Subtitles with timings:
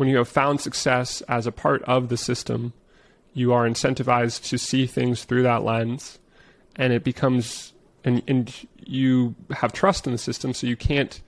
[0.00, 2.72] when you have found success as a part of the system,
[3.34, 6.18] you are incentivized to see things through that lens,
[6.74, 11.20] and it becomes and and you have trust in the system, so you can't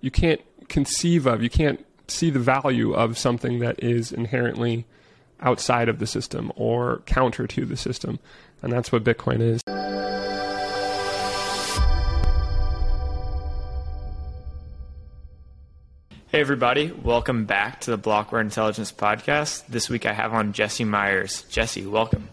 [0.00, 4.86] you can't conceive of you can't see the value of something that is inherently
[5.40, 8.20] outside of the system or counter to the system,
[8.62, 10.21] and that's what Bitcoin is.
[16.32, 16.90] Hey, everybody.
[16.90, 19.66] Welcome back to the Blockware Intelligence Podcast.
[19.66, 21.42] This week I have on Jesse Myers.
[21.50, 22.26] Jesse, welcome.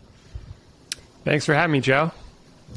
[1.26, 2.14] Thanks for having me, Joe.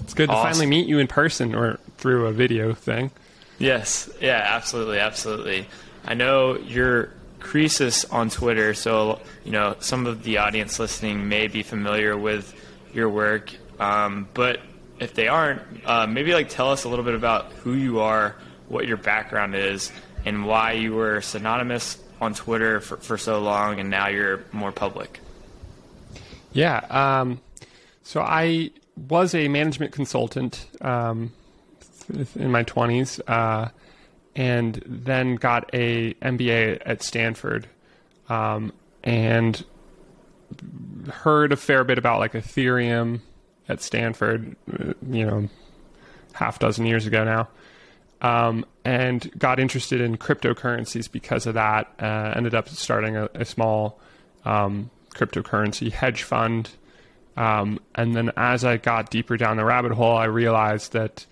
[0.01, 0.43] It's good awesome.
[0.43, 3.13] to finally meet you in person or through a video thing.
[3.61, 4.11] Yes.
[4.21, 4.99] Yeah, absolutely.
[4.99, 5.69] Absolutely.
[6.05, 11.47] I know you're Croesus on Twitter, so, you know, some of the audience listening may
[11.47, 12.53] be familiar with
[12.93, 13.55] your work.
[13.79, 14.59] Um, but
[14.99, 18.35] if they aren't, uh, maybe like tell us a little bit about who you are,
[18.67, 19.93] what your background is,
[20.25, 24.73] and why you were pseudonymous on Twitter for, for so long and now you're more
[24.73, 25.21] public.
[26.53, 26.79] Yeah.
[26.91, 27.41] Um,
[28.03, 28.71] so I
[29.09, 31.33] was a management consultant um,
[32.37, 33.69] in my 20s uh,
[34.37, 37.67] and then got a MBA at Stanford
[38.29, 39.65] um, and
[41.11, 43.21] heard a fair bit about like Ethereum
[43.69, 45.49] at Stanford, uh, you know,
[46.35, 47.49] half dozen years ago now
[48.23, 51.93] um, and got interested in cryptocurrencies because of that.
[52.01, 54.01] Uh, ended up starting a, a small
[54.45, 56.71] um, cryptocurrency hedge fund.
[57.37, 61.27] Um, and then as I got deeper down the rabbit hole, I realized that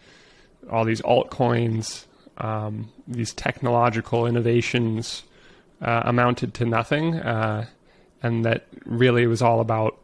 [0.71, 2.07] all these altcoins,
[2.39, 5.23] um, these technological innovations
[5.81, 7.15] uh, amounted to nothing.
[7.15, 7.67] Uh,
[8.23, 9.97] and that really was all about,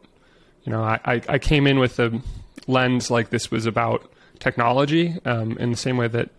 [0.63, 2.21] you know, I, I came in with a
[2.65, 6.29] lens like this was about technology um, in the same way that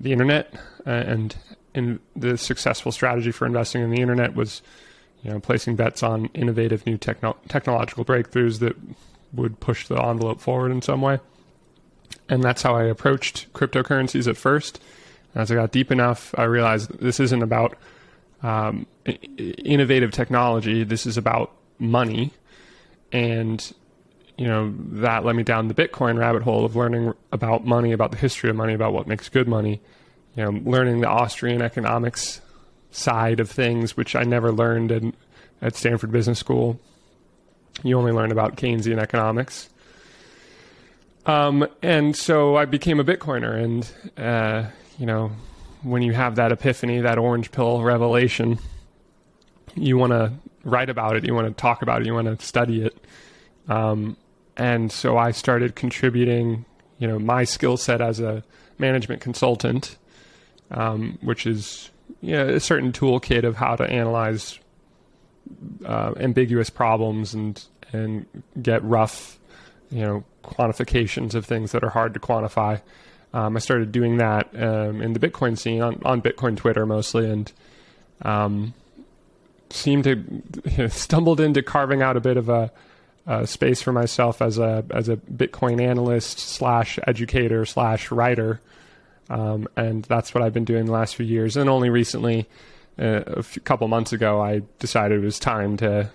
[0.00, 0.54] the internet
[0.86, 1.36] uh, and
[1.74, 4.62] in the successful strategy for investing in the internet was
[5.22, 8.76] you know placing bets on innovative new techno- technological breakthroughs that
[9.32, 11.18] would push the envelope forward in some way.
[12.28, 14.80] And that's how I approached cryptocurrencies at first.
[15.34, 17.76] As I got deep enough I realized this isn't about
[18.42, 18.86] um,
[19.36, 20.84] innovative technology.
[20.84, 22.32] This is about money.
[23.12, 23.72] And
[24.38, 28.12] you know that led me down the Bitcoin rabbit hole of learning about money, about
[28.12, 29.80] the history of money, about what makes good money.
[30.36, 32.40] You know, learning the Austrian economics
[32.92, 35.14] side of things, which I never learned in,
[35.60, 36.78] at Stanford Business School.
[37.82, 39.68] You only learn about Keynesian economics.
[41.26, 45.32] Um, and so I became a Bitcoiner, and uh, you know,
[45.82, 48.60] when you have that epiphany, that orange pill revelation,
[49.74, 50.32] you want to
[50.62, 52.96] write about it, you want to talk about it, you want to study it.
[53.68, 54.16] Um,
[54.58, 56.64] and so I started contributing,
[56.98, 58.42] you know, my skill set as a
[58.76, 59.96] management consultant,
[60.72, 64.58] um, which is you know, a certain toolkit of how to analyze
[65.86, 68.26] uh, ambiguous problems and and
[68.60, 69.38] get rough,
[69.90, 72.80] you know, quantifications of things that are hard to quantify.
[73.32, 77.30] Um, I started doing that um, in the Bitcoin scene on, on Bitcoin Twitter mostly,
[77.30, 77.50] and
[78.22, 78.74] um,
[79.70, 80.16] seemed to
[80.64, 82.72] you know, stumbled into carving out a bit of a
[83.28, 88.60] uh, space for myself as a as a Bitcoin analyst slash educator slash writer,
[89.28, 91.56] um, and that's what I've been doing the last few years.
[91.56, 92.48] And only recently,
[92.98, 96.10] uh, a few, couple months ago, I decided it was time to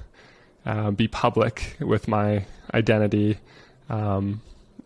[0.66, 3.38] uh, be public with my identity.
[3.90, 4.42] Um,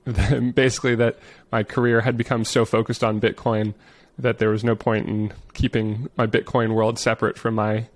[0.54, 1.18] basically, that
[1.50, 3.74] my career had become so focused on Bitcoin
[4.20, 7.88] that there was no point in keeping my Bitcoin world separate from my,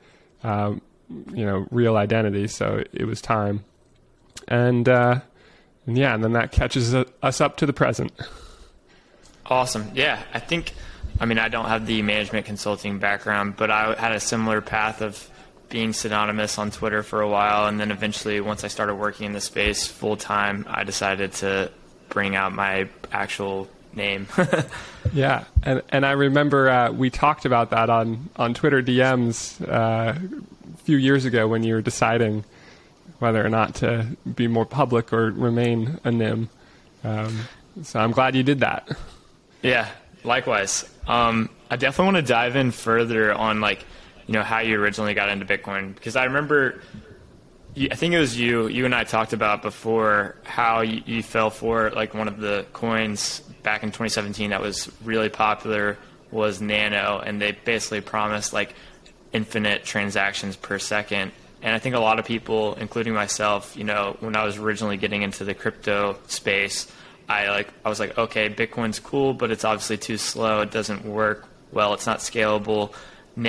[0.42, 0.74] uh,
[1.34, 2.48] you know, real identity.
[2.48, 3.66] So it was time
[4.48, 5.20] and, uh,
[5.86, 8.12] and yeah, and then that catches us up to the present.
[9.46, 9.92] Awesome.
[9.94, 10.74] Yeah, I think.
[11.20, 15.02] I mean, I don't have the management consulting background, but I had a similar path
[15.02, 15.30] of
[15.70, 19.34] being pseudonymous on Twitter for a while, and then eventually, once I started working in
[19.34, 21.72] the space full time, I decided to
[22.10, 24.28] bring out my actual name.
[25.14, 30.14] yeah, and and I remember uh, we talked about that on on Twitter DMs uh,
[30.14, 32.44] a few years ago when you were deciding
[33.22, 36.50] whether or not to be more public or remain a nym.
[37.04, 37.42] Um,
[37.84, 38.90] so I'm glad you did that.
[39.62, 39.88] Yeah,
[40.24, 40.90] likewise.
[41.08, 43.86] Um, I definitely want to dive in further on like
[44.26, 46.82] you know how you originally got into Bitcoin because I remember.
[47.78, 48.68] I think it was you.
[48.68, 52.66] You and I talked about before how you, you fell for like one of the
[52.74, 55.98] coins back in 2017 that was really popular
[56.32, 58.74] was Nano, and they basically promised like
[59.32, 64.18] infinite transactions per second and I think a lot of people, including myself, you know,
[64.20, 66.92] when I was originally getting into the crypto space,
[67.30, 70.62] I like I was like, okay, Bitcoin's cool, but it's obviously too slow.
[70.62, 71.94] It doesn't work well.
[71.94, 72.94] It's not scalable.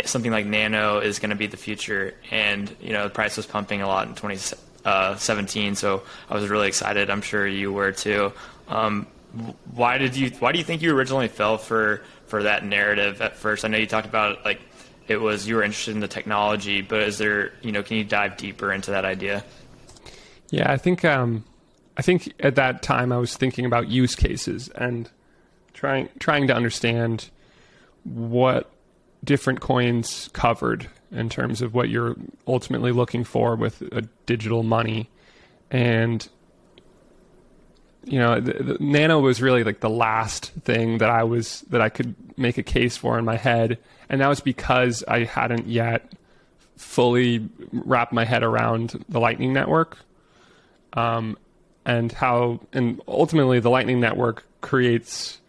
[0.05, 3.47] something like Nano is going to be the future, and you know the price was
[3.47, 7.11] pumping a lot in 2017, so I was really excited.
[7.11, 8.33] I'm sure you were too.
[8.69, 9.07] Um,
[9.75, 13.37] why did you Why do you think you originally fell for for that narrative at
[13.37, 13.65] first?
[13.65, 14.61] I know you talked about like
[15.09, 18.05] it was you were interested in the technology, but is there you know can you
[18.05, 19.45] dive deeper into that idea?
[20.51, 21.45] Yeah, I think um,
[21.97, 25.11] I think at that time I was thinking about use cases and
[25.73, 27.31] trying trying to understand
[28.05, 28.71] what
[29.25, 32.17] different coins covered in terms of what you're
[32.47, 35.09] ultimately looking for with a digital money
[35.71, 36.29] and
[38.05, 41.81] you know the, the nano was really like the last thing that i was that
[41.81, 43.79] i could make a case for in my head.
[44.09, 46.13] And that was because i hadn't yet
[46.77, 49.99] fully wrapped my head around the lightning network.
[50.95, 51.39] Um,
[51.85, 55.41] and how and ultimately the lightning network creates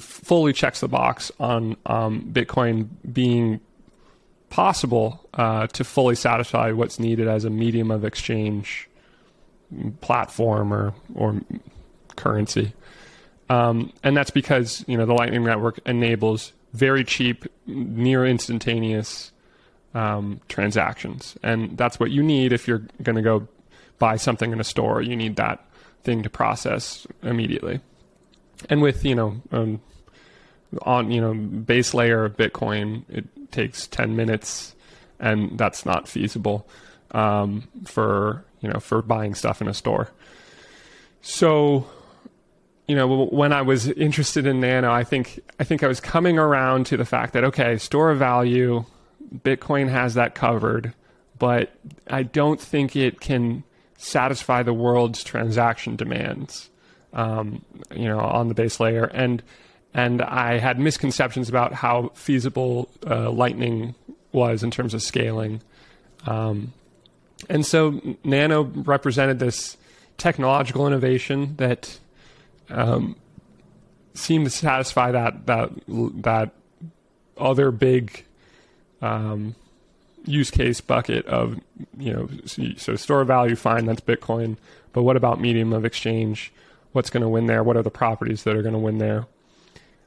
[0.00, 3.60] fully checks the box on um, Bitcoin being
[4.48, 8.87] possible uh, to fully satisfy what's needed as a medium of exchange
[10.00, 11.40] platform or or
[12.16, 12.72] currency.
[13.50, 19.32] Um, and that's because you know the Lightning Network enables very cheap, near instantaneous
[19.94, 23.48] um, transactions, and that's what you need if you're going to go
[23.98, 25.00] buy something in a store.
[25.00, 25.64] You need that
[26.04, 27.80] thing to process immediately
[28.68, 29.80] and with you know um,
[30.82, 34.74] on you know base layer of Bitcoin, it takes ten minutes,
[35.18, 36.68] and that's not feasible
[37.12, 40.10] um, for you know for buying stuff in a store.
[41.20, 41.86] So,
[42.86, 46.38] you know, when I was interested in Nano, I think I think I was coming
[46.38, 48.84] around to the fact that okay, store of value,
[49.34, 50.94] Bitcoin has that covered,
[51.38, 51.72] but
[52.08, 53.64] I don't think it can
[53.96, 56.70] satisfy the world's transaction demands
[57.12, 57.64] um,
[57.94, 59.42] you know, on the base layer, and
[59.94, 63.94] and I had misconceptions about how feasible uh, Lightning
[64.32, 65.62] was in terms of scaling,
[66.26, 66.72] um,
[67.48, 69.76] and so Nano represented this
[70.16, 71.98] technological innovation that
[72.70, 73.16] um,
[74.14, 76.50] seemed to satisfy that that that
[77.36, 78.24] other big
[79.00, 79.54] um,
[80.24, 81.60] use case bucket of
[81.96, 82.28] you know
[82.76, 84.56] so store value fine that's Bitcoin,
[84.92, 86.52] but what about medium of exchange?
[86.92, 89.26] what's going to win there, what are the properties that are going to win there.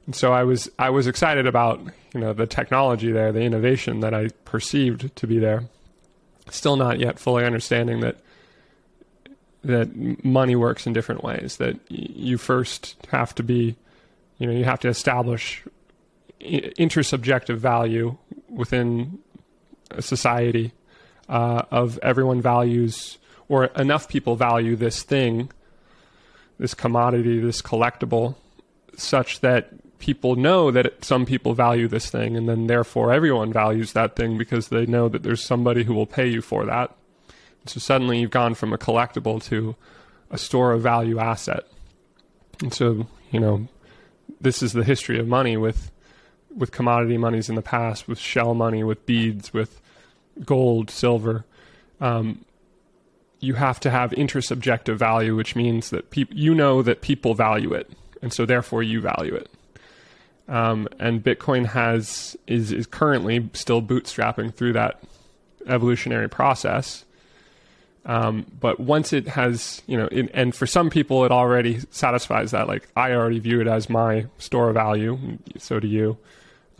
[0.06, 1.80] And so I was I was excited about
[2.14, 5.66] you know the technology there, the innovation that I perceived to be there.
[6.52, 8.18] Still not yet fully understanding that
[9.64, 11.58] that money works in different ways.
[11.58, 13.76] That you first have to be,
[14.38, 15.64] you know, you have to establish
[16.40, 18.18] intersubjective value
[18.50, 19.20] within
[19.92, 20.74] a society
[21.30, 23.18] uh, of everyone values
[23.48, 25.52] or enough people value this thing
[26.62, 28.36] this commodity, this collectible,
[28.96, 29.70] such that
[30.02, 34.38] people know that some people value this thing, and then therefore everyone values that thing
[34.38, 36.94] because they know that there's somebody who will pay you for that.
[37.68, 39.76] so suddenly you've gone from a collectible to
[40.32, 41.66] a store of value asset.
[42.62, 43.68] And so, you know,
[44.42, 45.92] this is the history of money with
[46.54, 49.80] with commodity monies in the past, with shell money, with beads, with
[50.44, 51.46] gold, silver.
[52.02, 52.44] Um,
[53.40, 57.90] you have to have intersubjective value, which means that you know that people value it,
[58.22, 59.50] and so therefore you value it.
[60.48, 65.02] Um, and Bitcoin has is is currently still bootstrapping through that
[65.68, 67.06] evolutionary process.
[68.04, 72.52] Um, but once it has, you know, it, and for some people it already satisfies
[72.52, 72.68] that.
[72.68, 76.18] Like I already view it as my store of value, so do you.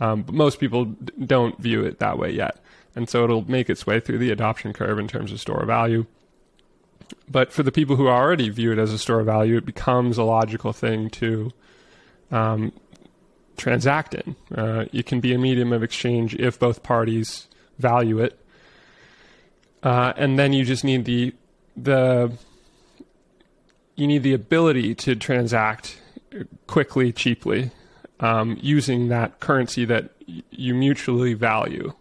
[0.00, 2.58] Um, but most people d- don't view it that way yet,
[2.96, 5.68] and so it'll make its way through the adoption curve in terms of store of
[5.68, 6.06] value.
[7.30, 10.18] But for the people who already view it as a store of value, it becomes
[10.18, 11.52] a logical thing to
[12.32, 12.72] um,
[13.56, 14.36] transact in.
[14.54, 17.46] Uh, it can be a medium of exchange if both parties
[17.78, 18.38] value it,
[19.82, 21.34] uh, and then you just need the
[21.76, 22.32] the
[23.96, 26.00] you need the ability to transact
[26.66, 27.70] quickly, cheaply,
[28.20, 30.10] um, using that currency that
[30.50, 31.92] you mutually value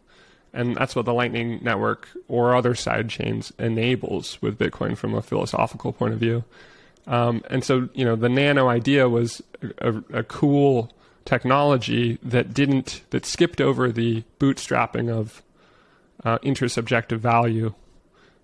[0.54, 5.22] and that's what the Lightning Network or other side chains enables with Bitcoin from a
[5.22, 6.44] philosophical point of view.
[7.08, 9.42] Um, and so, you know, the Nano idea was
[9.80, 10.92] a, a, cool
[11.26, 15.42] technology that didn't that skipped over the bootstrapping of
[16.24, 17.74] uh, intersubjective value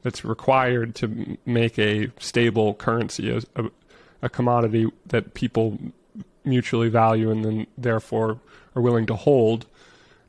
[0.03, 3.69] that's required to make a stable currency, a, a,
[4.23, 5.77] a commodity that people
[6.43, 8.39] mutually value and then therefore
[8.75, 9.65] are willing to hold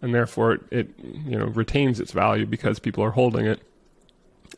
[0.03, 3.61] and therefore it, it you know retains its value because people are holding it.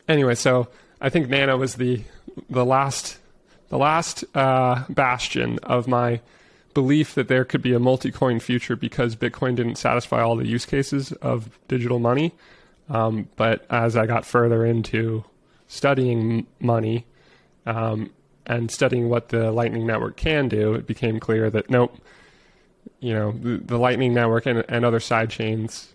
[0.07, 0.67] Anyway, so
[0.99, 2.03] I think Nano was the
[2.49, 3.17] the last
[3.69, 6.21] the last uh, bastion of my
[6.73, 10.65] belief that there could be a multi-coin future because Bitcoin didn't satisfy all the use
[10.65, 12.33] cases of digital money.
[12.89, 15.23] Um, but as I got further into
[15.67, 17.05] studying money
[17.65, 18.11] um,
[18.45, 21.97] and studying what the Lightning Network can do, it became clear that nope,
[22.99, 25.93] you know, the, the Lightning Network and, and other side chains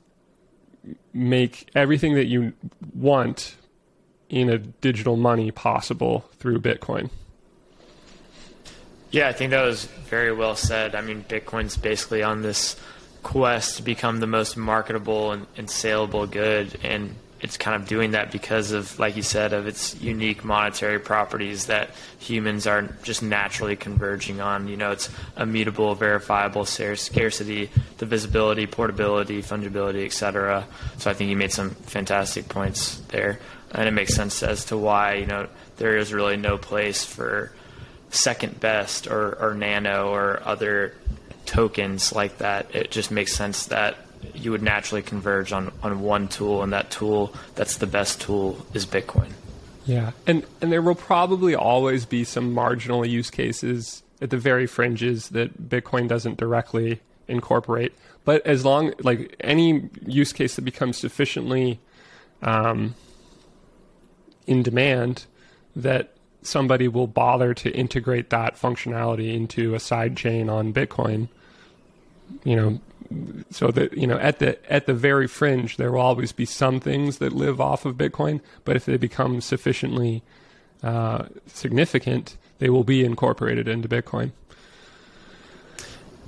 [1.12, 2.52] make everything that you
[2.94, 3.56] want
[4.28, 7.10] in a digital money possible through Bitcoin.
[9.10, 10.94] Yeah, I think that was very well said.
[10.94, 12.76] I mean, Bitcoin's basically on this
[13.22, 18.12] quest to become the most marketable and, and saleable good, and it's kind of doing
[18.12, 23.22] that because of, like you said, of its unique monetary properties that humans are just
[23.22, 24.68] naturally converging on.
[24.68, 30.66] You know, it's immutable, verifiable, scarcity, divisibility, portability, fungibility, etc.
[30.98, 33.38] So I think you made some fantastic points there,
[33.72, 35.46] and it makes sense as to why you know
[35.76, 37.52] there is really no place for
[38.10, 40.94] second best or, or nano or other
[41.44, 42.74] tokens like that.
[42.74, 43.96] It just makes sense that
[44.34, 48.64] you would naturally converge on, on one tool, and that tool that's the best tool
[48.74, 49.30] is Bitcoin.
[49.84, 54.66] Yeah, and and there will probably always be some marginal use cases at the very
[54.66, 57.92] fringes that Bitcoin doesn't directly incorporate.
[58.24, 61.78] But as long like any use case that becomes sufficiently
[62.42, 62.94] um,
[64.46, 65.26] in demand
[65.76, 66.15] that
[66.46, 71.28] somebody will bother to integrate that functionality into a side chain on Bitcoin,
[72.44, 72.80] you know,
[73.50, 76.80] so that you know at the at the very fringe there will always be some
[76.80, 80.22] things that live off of Bitcoin, but if they become sufficiently
[80.82, 84.32] uh, significant, they will be incorporated into Bitcoin.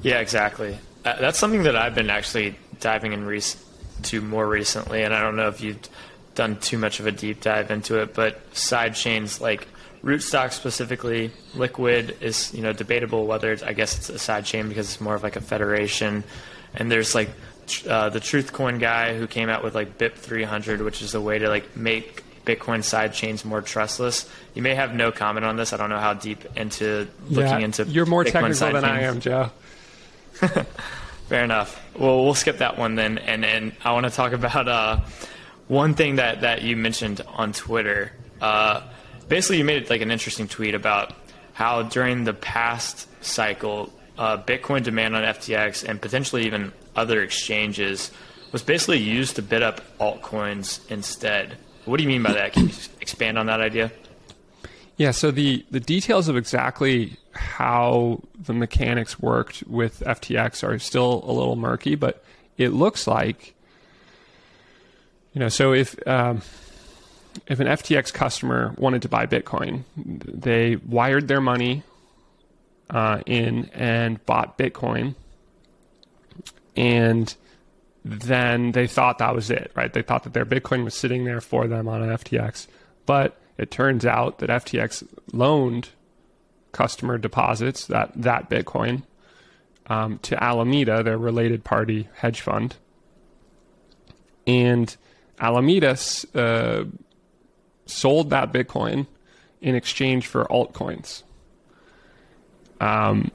[0.02, 0.78] Yeah, exactly.
[1.04, 3.56] Uh, that's something that I've been actually diving in rec-
[4.04, 5.78] to more recently, and I don't know if you've
[6.34, 9.66] done too much of a deep dive into it, but side chains like
[10.02, 14.68] Rootstock specifically, Liquid is you know debatable whether it's I guess it's a side chain
[14.68, 16.24] because it's more of like a federation
[16.74, 17.30] and there's like
[17.88, 21.38] uh, the Truthcoin guy who came out with like BIP 300, which is a way
[21.38, 24.28] to like make Bitcoin side chains more trustless.
[24.54, 25.72] You may have no comment on this.
[25.72, 27.84] I don't know how deep into looking yeah, into.
[27.84, 28.84] You're more Bitcoin technical than chains.
[28.84, 29.50] I am, Joe.
[31.28, 31.78] Fair enough.
[31.98, 35.00] Well, we'll skip that one then, and and I want to talk about uh,
[35.66, 38.12] one thing that that you mentioned on Twitter.
[38.40, 38.82] Uh,
[39.28, 41.14] basically, you made like an interesting tweet about
[41.52, 48.10] how during the past cycle uh, Bitcoin demand on FTX and potentially even other exchanges
[48.52, 51.56] was basically used to bid up altcoins instead.
[51.84, 52.52] What do you mean by that?
[52.52, 53.92] Can you expand on that idea?
[54.96, 61.22] Yeah, so the, the details of exactly how the mechanics worked with FTX are still
[61.24, 62.24] a little murky, but
[62.56, 63.54] it looks like,
[65.32, 66.42] you know, so if um,
[67.46, 71.82] if an FTX customer wanted to buy Bitcoin, they wired their money
[72.90, 75.14] uh, in and bought Bitcoin.
[76.76, 77.34] And
[78.04, 79.92] then they thought that was it, right?
[79.92, 82.66] They thought that their Bitcoin was sitting there for them on an FTX.
[83.04, 85.90] But it turns out that FTX loaned
[86.72, 89.02] customer deposits, that, that Bitcoin,
[89.88, 92.76] um, to Alameda, their related party hedge fund.
[94.46, 94.96] And
[95.40, 95.96] Alameda
[96.34, 96.84] uh,
[97.88, 99.06] sold that Bitcoin
[99.60, 101.22] in exchange for altcoins.
[102.80, 103.30] Um,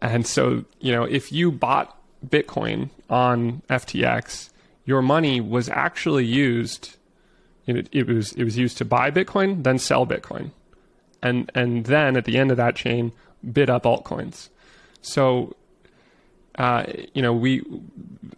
[0.00, 1.96] and so, you know, if you bought
[2.26, 4.50] Bitcoin on FTX,
[4.84, 6.96] your money was actually used.
[7.66, 10.50] It, it was it was used to buy Bitcoin, then sell Bitcoin,
[11.22, 13.12] and and then at the end of that chain,
[13.52, 14.50] bid up altcoins.
[15.00, 15.54] So,
[16.56, 16.84] uh,
[17.14, 17.62] you know, we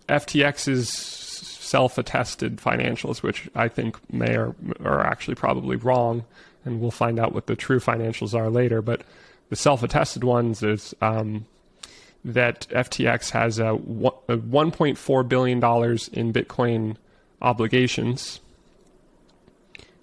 [0.09, 1.36] FTX's
[1.67, 4.55] self-attested financials, which I think may or
[4.85, 6.25] are actually probably wrong,
[6.65, 8.81] and we'll find out what the true financials are later.
[8.81, 9.03] But
[9.49, 11.47] the self-attested ones is um,
[12.25, 16.97] that FTX has a, a 1.4 billion dollars in Bitcoin
[17.43, 18.41] obligations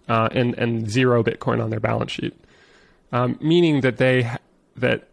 [0.10, 2.36] uh, and and zero Bitcoin on their balance sheet,
[3.13, 4.29] um, meaning that they
[4.75, 5.08] that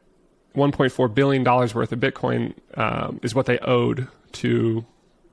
[0.57, 4.85] 1.4 billion dollars worth of Bitcoin um, is what they owed to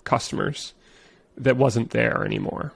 [0.04, 0.74] customers
[1.38, 2.74] that wasn't there anymore,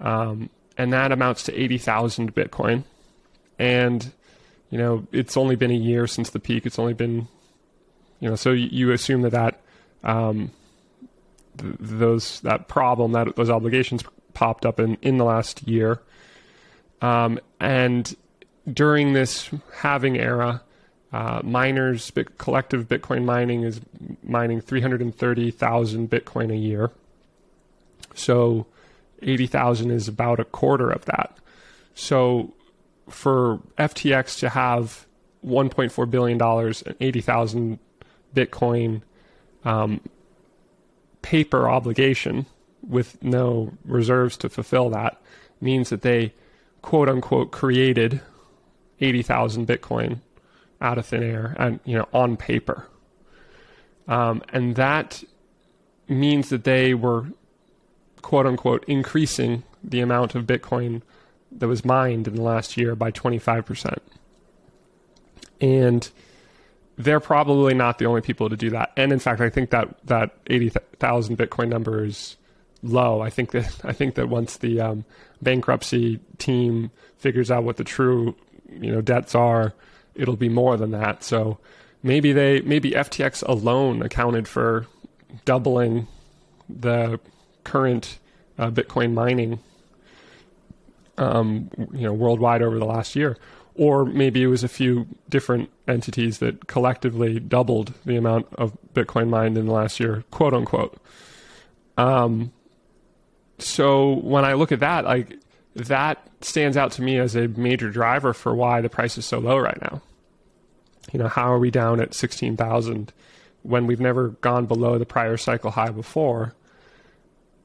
[0.00, 2.84] um, and that amounts to 80,000 Bitcoin,
[3.58, 4.12] and
[4.74, 6.66] you know, it's only been a year since the peak.
[6.66, 7.28] It's only been,
[8.18, 9.60] you know, so you assume that that
[10.02, 10.50] um,
[11.58, 16.00] th- those that problem that those obligations popped up in in the last year,
[17.00, 18.16] um, and
[18.72, 20.62] during this halving era.
[21.12, 23.80] Uh, miners, bit, collective Bitcoin mining is
[24.24, 26.90] mining 330,000 Bitcoin a year.
[28.14, 28.66] So
[29.22, 31.36] 80,000 is about a quarter of that.
[31.94, 32.54] So
[33.08, 35.06] for FTX to have
[35.44, 37.78] 1.4 billion dollars and 80,000
[38.34, 39.02] Bitcoin
[39.64, 40.00] um,
[41.22, 42.46] paper obligation
[42.86, 45.20] with no reserves to fulfill that
[45.60, 46.32] means that they
[46.82, 48.20] quote unquote created
[49.00, 50.20] 80,000 Bitcoin
[50.80, 52.86] out of thin air and you know on paper.
[54.06, 55.24] Um, and that
[56.08, 57.26] means that they were
[58.24, 61.02] quote unquote increasing the amount of Bitcoin
[61.52, 63.98] that was mined in the last year by 25%.
[65.60, 66.10] And
[66.96, 68.92] they're probably not the only people to do that.
[68.96, 72.36] And in fact, I think that that 80,000 Bitcoin number is
[72.82, 73.20] low.
[73.20, 75.04] I think that I think that once the um,
[75.42, 78.34] bankruptcy team figures out what the true
[78.70, 79.74] you know debts are,
[80.14, 81.22] it'll be more than that.
[81.22, 81.58] So
[82.02, 84.86] maybe they maybe FTX alone accounted for
[85.44, 86.06] doubling
[86.70, 87.20] the
[87.64, 88.18] current
[88.58, 89.58] uh, Bitcoin mining
[91.18, 93.36] um, you know worldwide over the last year
[93.74, 99.28] or maybe it was a few different entities that collectively doubled the amount of Bitcoin
[99.28, 100.96] mined in the last year, quote unquote.
[101.98, 102.52] Um,
[103.58, 105.38] so when I look at that, like
[105.74, 109.38] that stands out to me as a major driver for why the price is so
[109.38, 110.00] low right now.
[111.12, 113.12] You know, how are we down at sixteen thousand
[113.62, 116.54] when we've never gone below the prior cycle high before?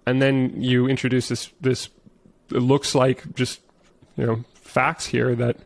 [0.09, 1.89] And then you introduce this this
[2.49, 3.61] it looks like just
[4.17, 5.57] you know facts here that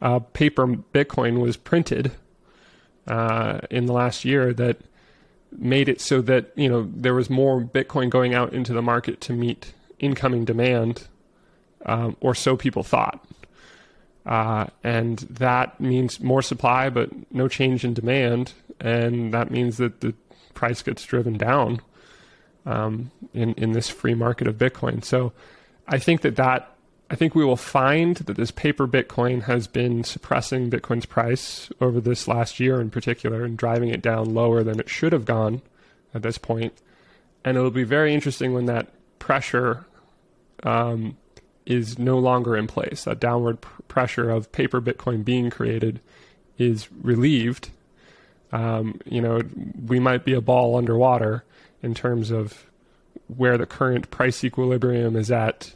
[0.00, 2.12] uh, paper Bitcoin was printed
[3.06, 4.78] uh, in the last year that
[5.52, 9.20] made it so that you know there was more Bitcoin going out into the market
[9.20, 11.06] to meet incoming demand,
[11.84, 13.22] um, or so people thought.
[14.24, 20.00] Uh, and that means more supply, but no change in demand, and that means that
[20.00, 20.14] the
[20.54, 21.82] price gets driven down
[22.66, 25.04] um, in in this free market of Bitcoin.
[25.04, 25.32] So,
[25.86, 26.76] I think that that
[27.10, 32.00] I think we will find that this paper Bitcoin has been suppressing Bitcoin's price over
[32.00, 35.60] this last year in particular and driving it down lower than it should have gone
[36.14, 36.72] at this point.
[37.44, 39.86] And it'll be very interesting when that pressure
[40.62, 41.16] um,
[41.66, 43.04] is no longer in place.
[43.04, 46.00] That downward pr- pressure of paper Bitcoin being created
[46.58, 47.70] is relieved.
[48.52, 49.40] Um, you know,
[49.86, 51.44] we might be a ball underwater
[51.82, 52.66] in terms of
[53.36, 55.74] where the current price equilibrium is at.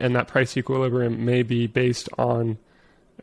[0.00, 2.58] And that price equilibrium may be based on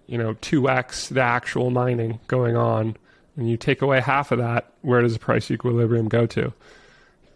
[0.07, 2.97] you know 2x the actual mining going on.
[3.37, 6.53] And you take away half of that where does the price equilibrium go to?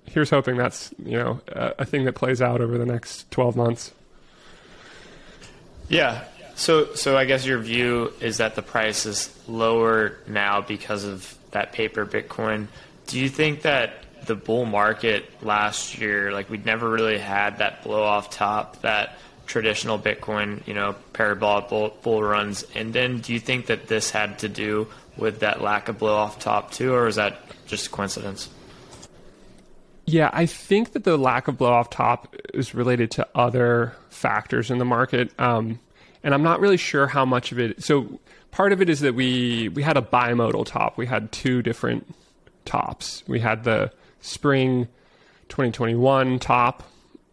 [0.06, 3.56] Here's hoping that's you know a, a thing that plays out over the next 12
[3.56, 3.92] months.
[5.90, 6.26] Yeah.
[6.56, 11.36] So so i guess your view is that the price is lower now because of
[11.52, 12.68] that paper bitcoin.
[13.08, 17.84] Do you think that the bull market last year, like we'd never really had that
[17.84, 23.34] blow off top that traditional Bitcoin, you know, parabolic bull, bull runs And then Do
[23.34, 26.94] you think that this had to do with that lack of blow off top too,
[26.94, 28.50] or is that just a coincidence?
[30.06, 34.70] Yeah, I think that the lack of blow off top is related to other factors
[34.70, 35.32] in the market.
[35.40, 35.80] Um,
[36.24, 37.84] and I'm not really sure how much of it.
[37.84, 38.20] So
[38.52, 40.98] part of it is that we we had a bimodal top.
[40.98, 42.14] We had two different
[42.66, 43.24] tops.
[43.28, 43.92] We had the
[44.26, 44.88] spring
[45.50, 46.84] 2021 top.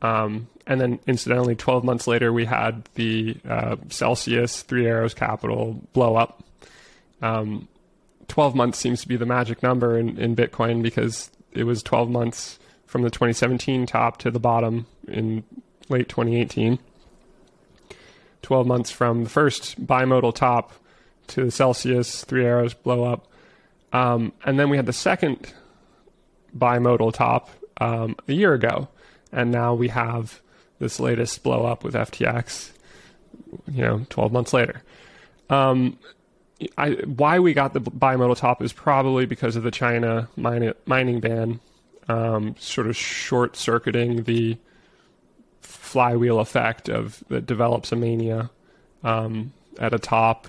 [0.01, 5.81] Um, and then, incidentally, 12 months later, we had the uh, Celsius Three Arrows Capital
[5.93, 6.43] blow up.
[7.21, 7.69] Um,
[8.29, 12.11] 12 months seems to be the magic number in, in Bitcoin because it was 12
[12.11, 15.45] months from the 2017 top to the bottom in
[15.89, 16.79] late 2018.
[18.43, 20.73] 12 months from the first bimodal top
[21.29, 23.27] to the Celsius Three Arrows blow up.
[23.93, 25.53] Um, and then we had the second
[26.57, 28.89] bimodal top um, a year ago,
[29.33, 30.41] and now we have
[30.79, 32.71] this latest blow up with FTX.
[33.71, 34.83] You know, 12 months later.
[35.51, 35.99] Um,
[36.79, 41.61] I, why we got the bimodal top is probably because of the China mining ban,
[42.09, 44.57] um, sort of short circuiting the
[45.61, 48.51] flywheel effect of that develops a mania
[49.05, 50.49] um, at a top,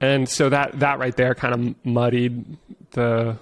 [0.00, 2.44] and so that that right there kind of muddied
[2.92, 3.36] the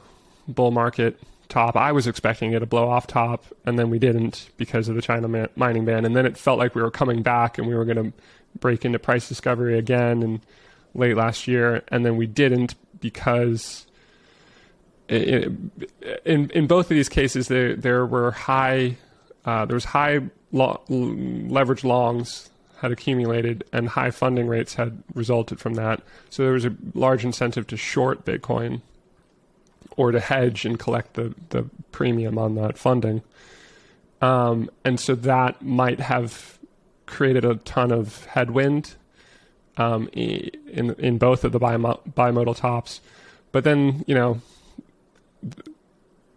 [0.46, 1.18] bull market
[1.53, 1.77] top.
[1.77, 5.03] I was expecting it to blow off top, and then we didn't because of the
[5.03, 6.05] China man- mining ban.
[6.05, 8.12] And then it felt like we were coming back and we were going to
[8.59, 10.41] break into price discovery again and
[10.95, 13.87] late last year, and then we didn't because
[15.09, 15.71] in
[16.25, 18.97] in both of these cases there there were high
[19.45, 20.21] uh, there was high
[20.53, 22.49] lo- leverage longs
[22.81, 26.03] had accumulated and high funding rates had resulted from that.
[26.31, 28.81] So there was a large incentive to short Bitcoin
[29.96, 33.22] or to hedge and collect the, the premium on that funding.
[34.20, 36.59] Um, and so that might have
[37.07, 38.94] created a ton of headwind
[39.76, 43.00] um, in in both of the bimodal tops.
[43.50, 44.40] But then you know,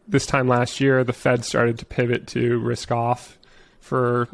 [0.07, 3.37] this time last year, the Fed started to pivot to risk off
[3.79, 4.27] for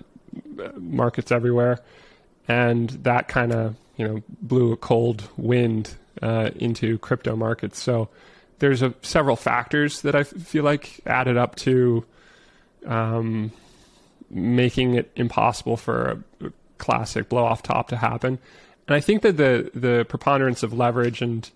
[0.64, 1.80] uh, markets everywhere,
[2.48, 7.82] and that kind of you know blew a cold wind uh, into crypto markets.
[7.82, 8.10] So
[8.62, 12.06] there's a, several factors that I feel like added up to
[12.86, 13.52] um,
[14.30, 18.38] making it impossible for a classic blow off top to happen.
[18.88, 21.50] And I think that the the preponderance of leverage and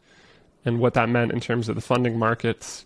[0.65, 2.85] and what that meant in terms of the funding markets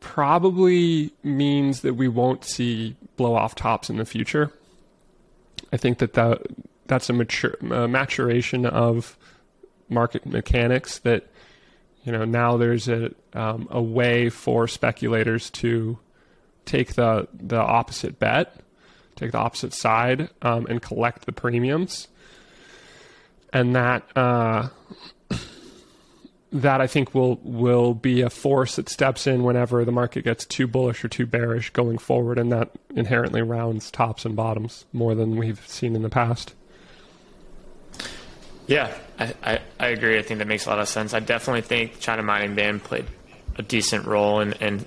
[0.00, 4.50] probably means that we won't see blow off tops in the future.
[5.72, 6.40] I think that, that
[6.86, 9.18] that's a, mature, a maturation of
[9.90, 11.26] market mechanics that
[12.08, 15.98] you know now there's a um, a way for speculators to
[16.64, 18.56] take the the opposite bet,
[19.14, 22.08] take the opposite side, um, and collect the premiums,
[23.52, 24.70] and that uh,
[26.50, 30.46] that I think will will be a force that steps in whenever the market gets
[30.46, 35.14] too bullish or too bearish going forward, and that inherently rounds tops and bottoms more
[35.14, 36.54] than we've seen in the past.
[38.68, 40.18] Yeah, I, I, I agree.
[40.18, 41.14] I think that makes a lot of sense.
[41.14, 43.06] I definitely think China mining ban played
[43.56, 44.86] a decent role in, in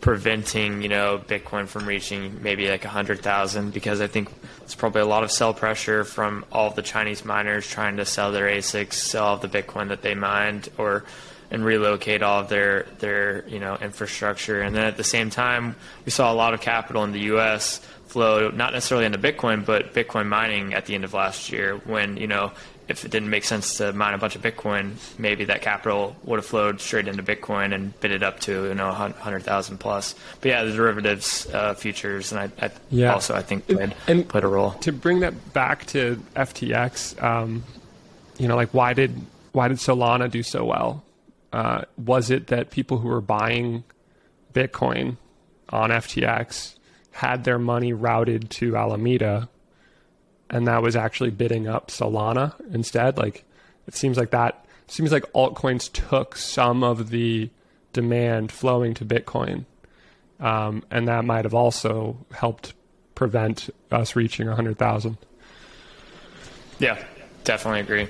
[0.00, 4.28] preventing you know Bitcoin from reaching maybe like a hundred thousand because I think
[4.62, 8.32] it's probably a lot of sell pressure from all the Chinese miners trying to sell
[8.32, 11.04] their ASICs, sell all the Bitcoin that they mined, or
[11.52, 14.60] and relocate all of their their you know infrastructure.
[14.60, 17.78] And then at the same time, we saw a lot of capital in the U.S.
[18.06, 22.16] flow, not necessarily into Bitcoin, but Bitcoin mining at the end of last year when
[22.16, 22.50] you know
[22.88, 26.38] if it didn't make sense to mine a bunch of Bitcoin, maybe that capital would
[26.38, 30.14] have flowed straight into Bitcoin and bid it up to you know hundred thousand plus.
[30.40, 33.12] But yeah, the derivatives uh, futures, and I, I yeah.
[33.12, 34.72] also I think played and played a role.
[34.72, 37.64] To bring that back to FTX, um,
[38.38, 39.20] you know, like why did
[39.52, 41.04] why did Solana do so well?
[41.52, 43.84] Uh, was it that people who were buying
[44.52, 45.16] Bitcoin
[45.70, 46.74] on FTX
[47.10, 49.48] had their money routed to Alameda?
[50.50, 53.18] And that was actually bidding up Solana instead.
[53.18, 53.44] Like
[53.86, 57.50] it seems like that seems like altcoins took some of the
[57.92, 59.64] demand flowing to Bitcoin,
[60.40, 62.74] um, and that might have also helped
[63.14, 65.18] prevent us reaching a hundred thousand.
[66.78, 67.02] Yeah,
[67.44, 68.08] definitely agree.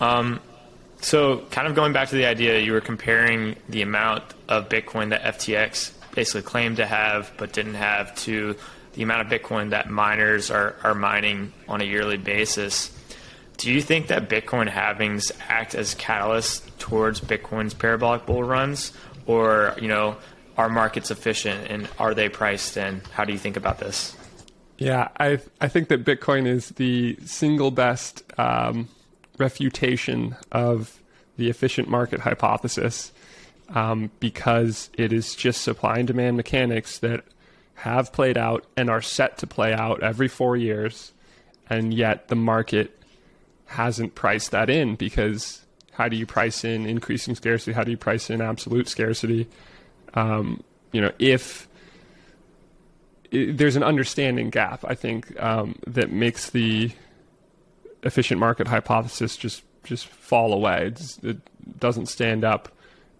[0.00, 0.40] Um,
[1.02, 5.10] so, kind of going back to the idea, you were comparing the amount of Bitcoin
[5.10, 8.56] that FTX basically claimed to have but didn't have to
[9.00, 12.94] the amount of Bitcoin that miners are, are mining on a yearly basis.
[13.56, 18.92] Do you think that Bitcoin halvings act as catalysts towards Bitcoin's parabolic bull runs,
[19.24, 20.18] or you know,
[20.58, 23.00] are markets efficient and are they priced in?
[23.14, 24.14] How do you think about this?
[24.76, 28.86] Yeah, I I think that Bitcoin is the single best um,
[29.38, 31.00] refutation of
[31.38, 33.12] the efficient market hypothesis
[33.70, 37.24] um, because it is just supply and demand mechanics that
[37.82, 41.12] have played out and are set to play out every four years,
[41.68, 42.96] and yet the market
[43.66, 47.72] hasn't priced that in because how do you price in increasing scarcity?
[47.72, 49.48] How do you price in absolute scarcity?
[50.14, 50.62] Um,
[50.92, 51.68] you know, if
[53.32, 56.90] there's an understanding gap, I think um, that makes the
[58.02, 60.88] efficient market hypothesis just just fall away.
[60.88, 61.38] It's, it
[61.78, 62.68] doesn't stand up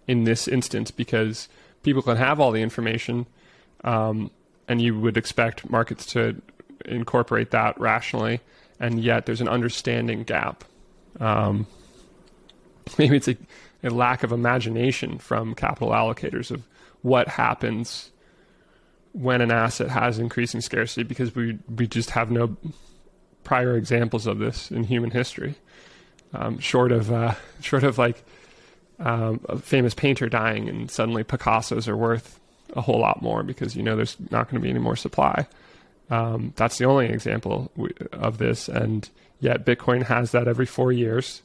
[0.07, 1.49] in this instance because
[1.81, 3.25] people can have all the information.
[3.83, 4.29] Um,
[4.71, 6.41] and you would expect markets to
[6.85, 8.39] incorporate that rationally,
[8.79, 10.63] and yet there's an understanding gap.
[11.19, 11.67] Um,
[12.97, 13.35] maybe it's a,
[13.83, 16.65] a, lack of imagination from capital allocators of
[17.01, 18.11] what happens
[19.11, 22.55] when an asset has increasing scarcity because we we just have no
[23.43, 25.55] prior examples of this in human history,
[26.33, 28.23] um, short of uh, short of like
[28.99, 32.39] um, a famous painter dying and suddenly Picasso's are worth
[32.73, 35.47] a whole lot more because you know there's not going to be any more supply.
[36.09, 37.71] Um, that's the only example
[38.11, 41.41] of this, and yet Bitcoin has that every four years,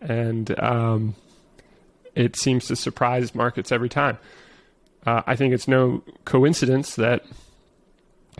[0.00, 1.16] and um,
[2.14, 4.18] it seems to surprise markets every time.
[5.04, 7.24] Uh, I think it's no coincidence that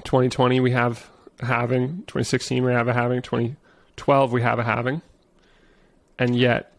[0.05, 1.09] 2020 we have
[1.41, 5.03] a halving, 2016 we have a halving, 2012 we have a halving,
[6.19, 6.73] and yet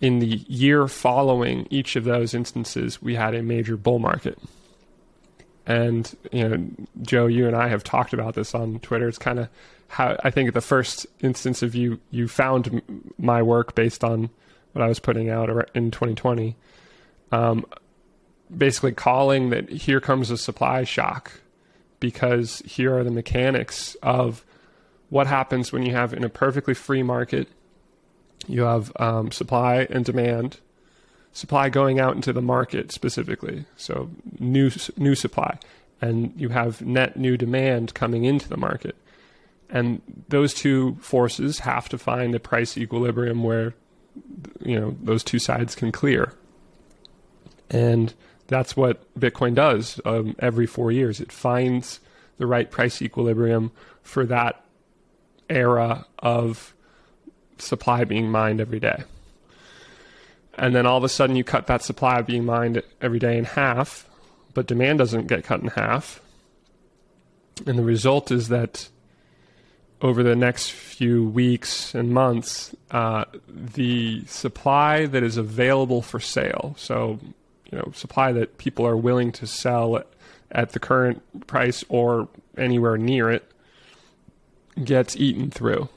[0.00, 4.38] in the year following each of those instances we had a major bull market
[5.66, 6.66] and you know
[7.02, 9.48] joe you and i have talked about this on twitter it's kind of
[9.88, 12.82] how i think the first instance of you you found
[13.18, 14.28] my work based on
[14.72, 16.56] what i was putting out in 2020
[17.30, 17.64] um,
[18.54, 21.40] basically calling that here comes a supply shock
[22.00, 24.44] because here are the mechanics of
[25.08, 27.48] what happens when you have in a perfectly free market
[28.46, 30.60] you have um, supply and demand.
[31.34, 35.58] Supply going out into the market specifically, so new new supply,
[36.00, 38.96] and you have net new demand coming into the market,
[39.70, 43.72] and those two forces have to find a price equilibrium where
[44.60, 46.34] you know those two sides can clear,
[47.70, 48.12] and
[48.48, 51.18] that's what Bitcoin does um, every four years.
[51.18, 52.00] It finds
[52.36, 54.62] the right price equilibrium for that
[55.48, 56.74] era of
[57.58, 59.04] supply being mined every day.
[60.54, 63.44] And then all of a sudden you cut that supply being mined every day in
[63.44, 64.08] half,
[64.54, 66.20] but demand doesn't get cut in half.
[67.66, 68.88] And the result is that
[70.02, 76.74] over the next few weeks and months, uh, the supply that is available for sale,
[76.76, 77.20] so
[77.70, 80.06] you know, supply that people are willing to sell at,
[80.50, 83.50] at the current price or anywhere near it,
[84.84, 85.88] gets eaten through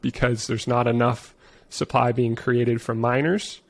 [0.00, 1.34] because there's not enough
[1.68, 3.60] supply being created from miners.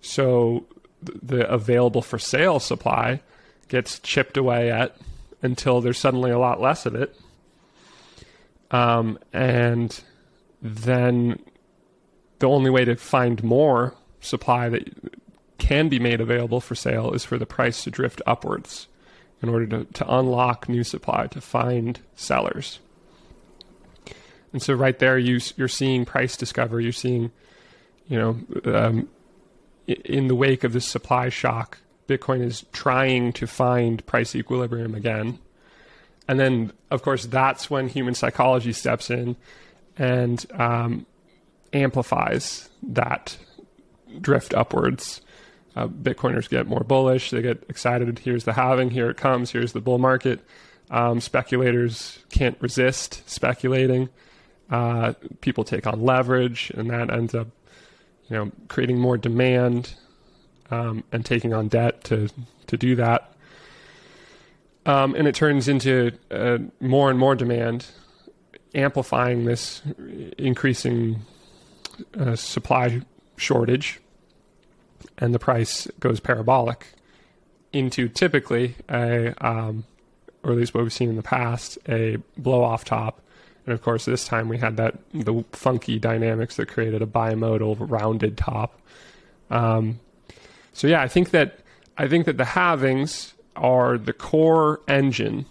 [0.00, 0.66] So
[1.02, 3.20] the available for sale supply
[3.68, 4.96] gets chipped away at
[5.42, 7.16] until there's suddenly a lot less of it.
[8.70, 10.00] Um, and
[10.62, 11.38] then
[12.38, 14.88] the only way to find more supply that
[15.58, 18.88] can be made available for sale is for the price to drift upwards
[19.42, 22.78] in order to, to unlock new supply, to find sellers.
[24.52, 26.84] And so right there, you, you're seeing price discovery.
[26.84, 27.30] You're seeing,
[28.08, 29.08] you know, um,
[30.04, 35.38] in the wake of this supply shock, Bitcoin is trying to find price equilibrium again.
[36.28, 39.36] And then, of course, that's when human psychology steps in
[39.96, 41.06] and um,
[41.72, 43.36] amplifies that
[44.20, 45.20] drift upwards.
[45.76, 47.30] Uh, Bitcoiners get more bullish.
[47.30, 48.18] They get excited.
[48.18, 48.90] Here's the halving.
[48.90, 49.50] Here it comes.
[49.50, 50.40] Here's the bull market.
[50.90, 54.08] Um, speculators can't resist speculating.
[54.68, 57.48] Uh, people take on leverage, and that ends up,
[58.30, 59.94] you know, creating more demand
[60.70, 62.28] um, and taking on debt to
[62.68, 63.32] to do that.
[64.86, 67.86] Um, and it turns into uh, more and more demand,
[68.74, 69.82] amplifying this
[70.38, 71.22] increasing
[72.18, 73.02] uh, supply
[73.36, 74.00] shortage,
[75.18, 76.94] and the price goes parabolic
[77.72, 79.84] into typically a, um,
[80.42, 83.20] or at least what we've seen in the past, a blow off top
[83.70, 87.76] and of course, this time we had that the funky dynamics that created a bimodal
[87.78, 88.80] rounded top.
[89.48, 90.00] Um,
[90.72, 91.60] so yeah, I think that
[91.96, 95.46] I think that the halvings are the core engine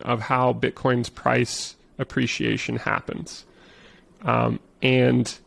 [0.00, 3.44] of how Bitcoin's price appreciation happens,
[4.22, 5.38] um, and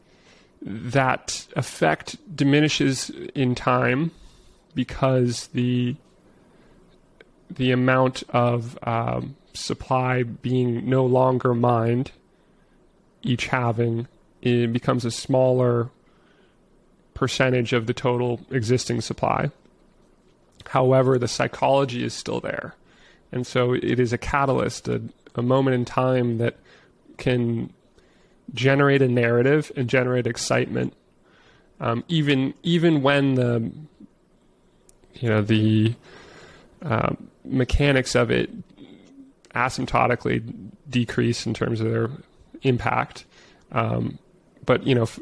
[0.62, 4.12] that effect diminishes in time
[4.76, 5.98] because the
[7.50, 12.12] the amount of um, supply being no longer mined,
[13.24, 14.08] each halving,
[14.42, 15.90] it becomes a smaller
[17.14, 19.52] percentage of the total existing supply.
[20.68, 22.76] However, the psychology is still there.
[23.32, 25.02] And so it is a catalyst, a,
[25.36, 26.58] a moment in time that
[27.18, 27.74] can
[28.54, 30.94] generate a narrative and generate excitement.
[31.80, 33.72] Um, even even when the
[35.16, 35.96] you know the
[36.82, 38.50] uh, mechanics of it
[39.58, 42.10] asymptotically decrease in terms of their
[42.62, 43.26] impact.
[43.72, 44.20] Um,
[44.66, 45.20] but you know, f-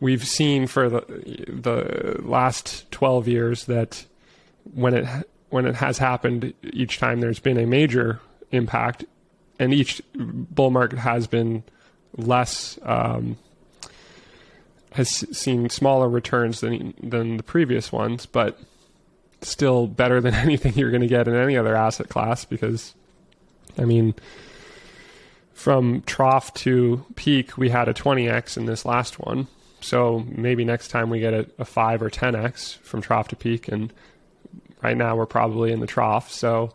[0.00, 1.00] we've seen for the
[1.48, 4.04] the last twelve years that
[4.74, 5.06] when it
[5.50, 9.04] when it has happened, each time there's been a major impact,
[9.58, 11.62] and each bull market has been
[12.16, 12.78] less.
[12.82, 13.38] Um,
[14.92, 18.58] has seen smaller returns than than the previous ones, but
[19.40, 22.94] still better than anything you're going to get in any other asset class because
[23.78, 24.14] I mean,
[25.54, 29.46] from trough to peak, we had a 20x in this last one.
[29.80, 33.68] So maybe next time we get a, a 5 or 10x from trough to peak.
[33.68, 33.92] And
[34.82, 36.30] right now we're probably in the trough.
[36.30, 36.74] So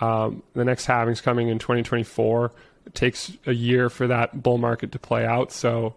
[0.00, 2.52] um, the next halving's coming in 2024.
[2.86, 5.52] It takes a year for that bull market to play out.
[5.52, 5.94] So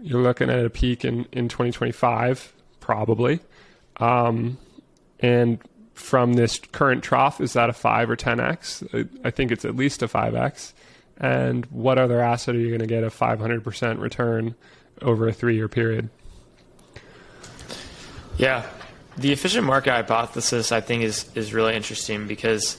[0.00, 3.40] you're looking at a peak in, in 2025, probably.
[3.98, 4.58] Um,
[5.20, 5.58] and
[5.96, 7.40] from this current trough?
[7.40, 9.08] Is that a 5 or 10x?
[9.24, 10.72] I think it's at least a 5x.
[11.18, 14.54] And what other asset are you going to get a 500% return
[15.02, 16.10] over a three year period?
[18.36, 18.66] Yeah.
[19.16, 22.76] The efficient market hypothesis, I think, is, is really interesting because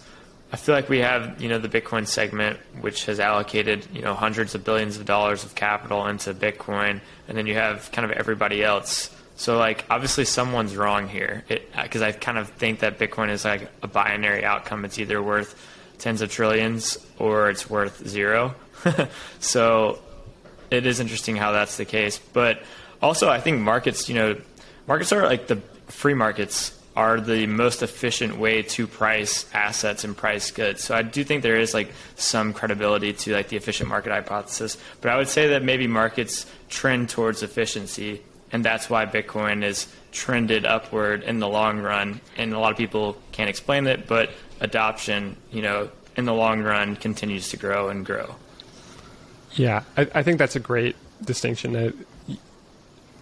[0.53, 4.13] I feel like we have, you know, the Bitcoin segment, which has allocated, you know,
[4.13, 8.15] hundreds of billions of dollars of capital into Bitcoin, and then you have kind of
[8.15, 13.00] everybody else so like obviously someone's wrong here because uh, I kind of think that
[13.00, 14.84] Bitcoin is like a binary outcome.
[14.84, 15.56] It's either worth
[16.00, 18.56] tens of trillions or it's worth zero.
[19.39, 20.00] so
[20.71, 22.17] it is interesting how that's the case.
[22.17, 22.63] But
[23.02, 24.41] also, I think markets, you know,
[24.88, 30.17] markets are like the free markets are the most efficient way to price assets and
[30.17, 30.84] price goods.
[30.84, 34.78] So I do think there is like some credibility to like the efficient market hypothesis.
[35.00, 39.88] But I would say that maybe markets trend towards efficiency, and that's why Bitcoin is
[40.12, 42.21] trended upward in the long run.
[42.38, 44.29] And a lot of people can't explain it, but
[44.60, 48.36] adoption, you know, in the long run continues to grow and grow.
[49.53, 52.05] Yeah, I, I think that's a great distinction.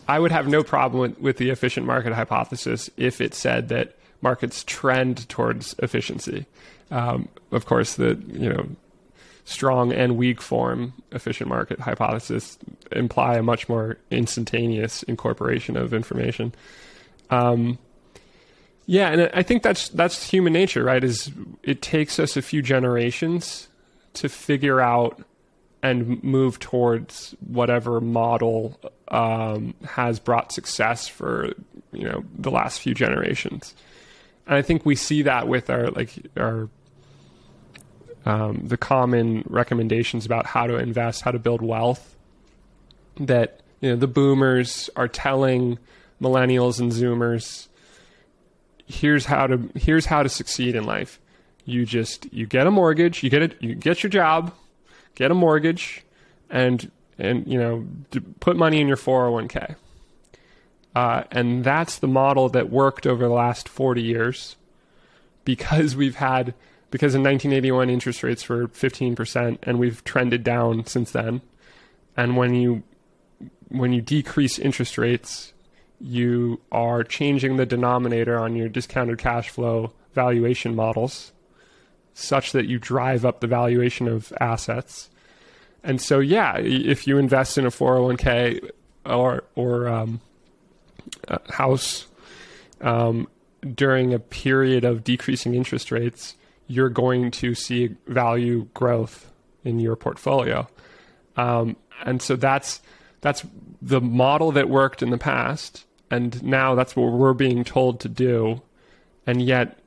[0.07, 3.95] I would have no problem with, with the efficient market hypothesis if it said that
[4.21, 6.45] markets trend towards efficiency.
[6.91, 8.67] Um, of course, the you know
[9.45, 12.57] strong and weak form efficient market hypothesis
[12.91, 16.53] imply a much more instantaneous incorporation of information.
[17.29, 17.77] Um,
[18.87, 21.03] yeah, and I think that's that's human nature, right?
[21.03, 21.31] Is
[21.63, 23.67] it takes us a few generations
[24.13, 25.23] to figure out
[25.81, 28.79] and move towards whatever model
[29.09, 31.53] um, has brought success for
[31.91, 33.75] you know the last few generations.
[34.47, 36.69] And I think we see that with our like our
[38.25, 42.15] um, the common recommendations about how to invest, how to build wealth.
[43.19, 45.77] That you know the boomers are telling
[46.21, 47.67] millennials and zoomers,
[48.87, 51.19] here's how to here's how to succeed in life.
[51.65, 54.53] You just you get a mortgage, you get it, you get your job,
[55.15, 56.03] get a mortgage,
[56.49, 57.85] and and you know
[58.39, 59.75] put money in your 401k.
[60.95, 64.55] Uh, and that's the model that worked over the last 40 years
[65.43, 66.53] because we've had
[66.91, 71.41] because in 1981 interest rates were 15% and we've trended down since then
[72.15, 72.83] and when you
[73.69, 75.53] when you decrease interest rates
[75.99, 81.31] you are changing the denominator on your discounted cash flow valuation models
[82.15, 85.09] such that you drive up the valuation of assets.
[85.83, 88.71] And so, yeah, if you invest in a 401k
[89.05, 90.21] or or um,
[91.49, 92.07] house
[92.81, 93.27] um,
[93.75, 96.35] during a period of decreasing interest rates,
[96.67, 99.31] you're going to see value growth
[99.63, 100.67] in your portfolio.
[101.35, 102.81] Um, and so that's
[103.21, 103.45] that's
[103.81, 108.09] the model that worked in the past, and now that's what we're being told to
[108.09, 108.61] do.
[109.25, 109.79] And yet,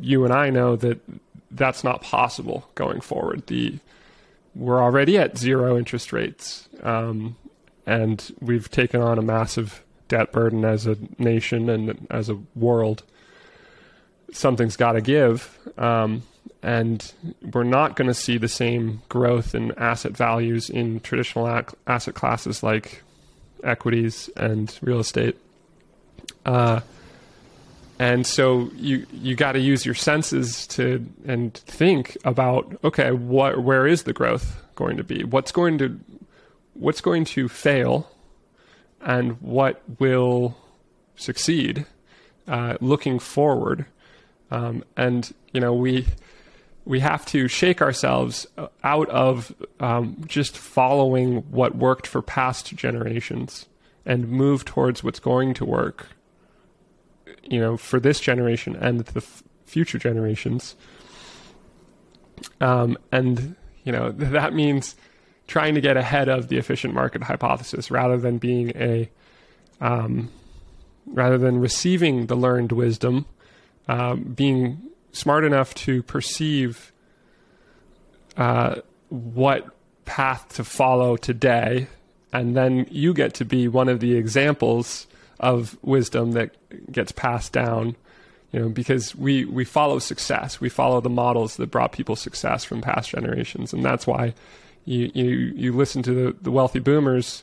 [0.00, 1.00] you and I know that
[1.50, 3.46] that's not possible going forward.
[3.46, 3.78] The
[4.54, 7.36] we're already at zero interest rates, um,
[7.86, 13.02] and we've taken on a massive debt burden as a nation and as a world.
[14.34, 16.22] Something's got to give, um,
[16.60, 17.12] and
[17.52, 22.14] we're not going to see the same growth in asset values in traditional ac- asset
[22.14, 23.02] classes like
[23.62, 25.36] equities and real estate.
[26.44, 26.80] Uh,
[27.98, 33.62] and so you you got to use your senses to and think about okay what
[33.62, 35.22] where is the growth going to be?
[35.22, 36.00] What's going to
[36.74, 38.10] what's going to fail?
[39.00, 40.56] And what will
[41.14, 41.84] succeed
[42.48, 43.84] uh, looking forward
[44.50, 46.06] um, and you know we
[46.84, 48.46] we have to shake ourselves
[48.82, 53.66] out of um, just following what worked for past generations
[54.04, 56.08] and move towards what's going to work
[57.48, 60.76] you know, for this generation and the f- future generations.
[62.60, 63.54] Um, and
[63.84, 64.96] you know that means
[65.46, 69.10] trying to get ahead of the efficient market hypothesis rather than being a
[69.80, 70.30] um,
[71.06, 73.26] rather than receiving the learned wisdom,
[73.88, 74.80] um, being
[75.12, 76.92] smart enough to perceive
[78.36, 78.76] uh,
[79.08, 79.66] what
[80.04, 81.86] path to follow today,
[82.32, 85.06] and then you get to be one of the examples
[85.40, 86.50] of wisdom that
[86.92, 87.96] gets passed down
[88.54, 90.60] you know because we we follow success.
[90.60, 94.32] We follow the models that brought people success from past generations and that's why
[94.84, 97.42] you you you listen to the, the wealthy boomers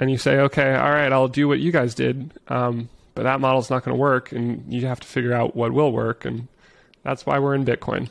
[0.00, 2.32] and you say okay all right i'll do what you guys did.
[2.48, 5.72] Um, but that model's not going to work and you have to figure out what
[5.72, 6.46] will work and
[7.02, 8.08] that's why we're in bitcoin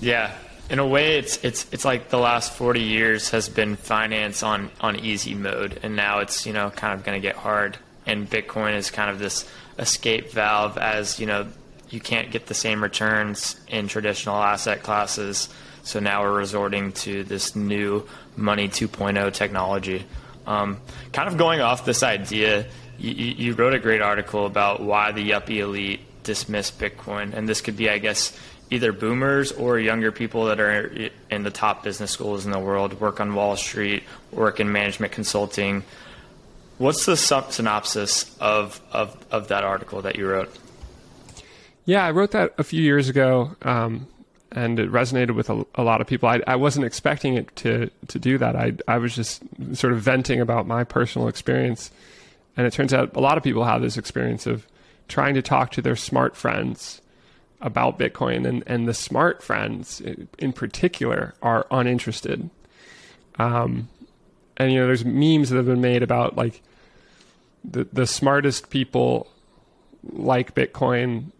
[0.00, 0.32] yeah
[0.72, 4.70] in a way, it's it's it's like the last 40 years has been finance on
[4.80, 7.76] on easy mode, and now it's you know kind of going to get hard.
[8.06, 9.46] And Bitcoin is kind of this
[9.78, 11.46] escape valve, as you know,
[11.90, 15.50] you can't get the same returns in traditional asset classes.
[15.82, 20.06] So now we're resorting to this new money 2.0 technology.
[20.46, 20.80] Um,
[21.12, 22.66] kind of going off this idea,
[22.98, 27.60] you, you wrote a great article about why the yuppie elite dismiss Bitcoin, and this
[27.60, 28.36] could be, I guess
[28.70, 32.98] either boomers or younger people that are in the top business schools in the world,
[33.00, 35.84] work on Wall Street, work in management consulting.
[36.78, 40.56] What's the synopsis of, of, of that article that you wrote?
[41.84, 43.54] Yeah, I wrote that a few years ago.
[43.60, 44.06] Um,
[44.52, 46.28] and it resonated with a, a lot of people.
[46.28, 48.54] I, I, wasn't expecting it to to do that.
[48.54, 51.90] I I was just sort of venting about my personal experience,
[52.56, 54.66] and it turns out a lot of people have this experience of
[55.08, 57.00] trying to talk to their smart friends
[57.60, 60.00] about Bitcoin, and and the smart friends
[60.38, 62.50] in particular are uninterested.
[63.38, 63.88] Um,
[64.56, 66.62] and you know, there's memes that have been made about like
[67.64, 69.28] the the smartest people
[70.12, 71.30] like Bitcoin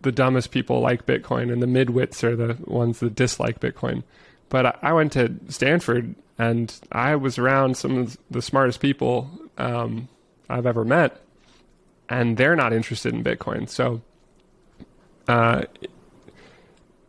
[0.00, 4.02] the dumbest people like Bitcoin, and the midwits are the ones that dislike Bitcoin.
[4.48, 9.28] But I, went to Stanford, and I was around some of the smartest people
[9.58, 10.08] um,
[10.48, 11.20] I've ever met,
[12.08, 13.68] and they're not interested in Bitcoin.
[13.68, 14.02] So,
[15.28, 15.62] uh,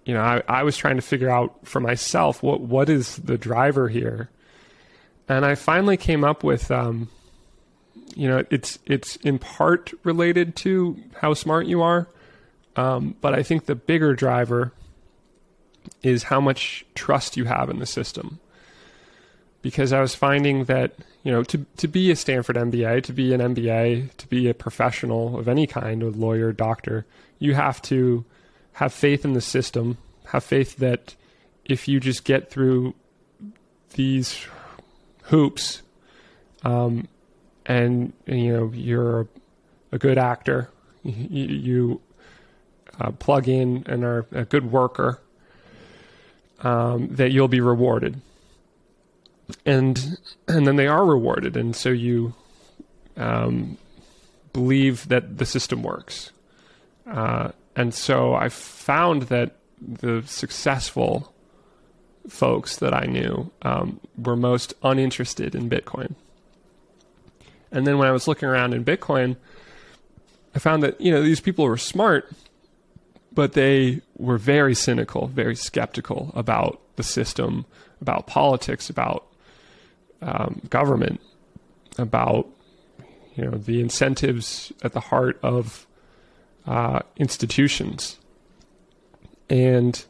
[0.06, 3.38] you know, I, I was trying to figure out for myself what what is the
[3.38, 4.30] driver here,
[5.28, 6.72] and I finally came up with.
[6.72, 7.10] Um,
[8.16, 12.08] you know, it's it's in part related to how smart you are,
[12.76, 14.74] um, but I think the bigger driver
[16.02, 18.40] is how much trust you have in the system.
[19.62, 20.94] Because I was finding that,
[21.24, 24.54] you know, to, to be a Stanford MBA, to be an MBA, to be a
[24.54, 27.06] professional of any kind, a lawyer, doctor,
[27.40, 28.24] you have to
[28.74, 29.98] have faith in the system,
[30.28, 31.16] have faith that
[31.66, 32.94] if you just get through
[33.96, 34.46] these
[35.24, 35.82] hoops,
[36.64, 37.08] um,
[37.66, 39.28] and, you know you're
[39.92, 40.70] a good actor,
[41.04, 42.02] you, you
[43.00, 45.20] uh, plug in and are a good worker,
[46.62, 48.22] um, that you'll be rewarded.
[49.66, 50.18] And
[50.48, 52.34] and then they are rewarded, and so you
[53.16, 53.78] um,
[54.54, 56.32] believe that the system works.
[57.10, 61.34] Uh, and so I found that the successful
[62.28, 66.16] folks that I knew um, were most uninterested in Bitcoin.
[67.72, 69.38] And then when I was looking around in Bitcoin,
[70.56, 72.30] I found that you know these people were smart,
[73.32, 77.66] but they were very cynical, very skeptical about the system,
[78.02, 79.28] about politics, about
[80.22, 81.22] um, government,
[81.98, 82.48] about
[83.36, 85.88] you know the incentives at the heart of
[86.66, 88.18] uh, institutions,
[89.50, 90.06] and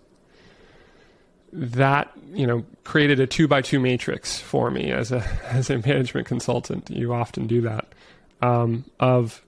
[1.51, 5.77] that you know created a two by two matrix for me as a as a
[5.79, 6.89] management consultant.
[6.89, 7.87] You often do that.
[8.41, 9.43] Um, of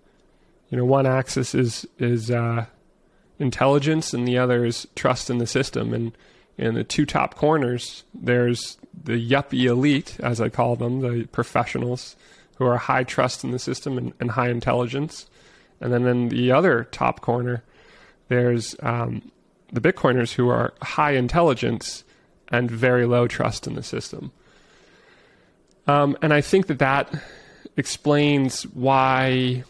[0.70, 2.66] you know, one axis is is uh,
[3.40, 5.94] intelligence and the other is trust in the system.
[5.94, 6.12] And
[6.60, 12.18] in the two top corners, there's the yuppie elite, as I call them, the professionals
[12.56, 15.28] who are high trust in the system and, and high intelligence.
[15.80, 17.64] And then in the other top corner,
[18.28, 19.32] there's um,
[19.72, 22.04] the Bitcoiners who are high intelligence
[22.50, 24.34] and very low trust in the system.
[25.88, 27.10] Um, and I think that that
[27.78, 29.64] explains why,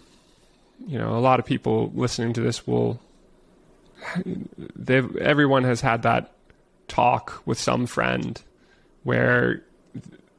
[0.88, 3.00] you know, a lot of people listening to this will
[5.20, 6.32] everyone has had that
[6.90, 8.42] talk with some friend
[9.04, 9.64] where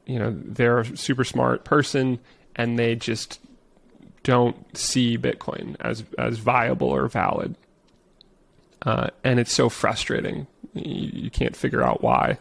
[0.06, 2.18] you know they're a super smart person
[2.56, 3.40] and they just
[4.22, 7.56] don't see Bitcoin as as viable or valid,
[8.82, 10.46] uh, and it's so frustrating.
[10.74, 12.38] You, you can't figure out why,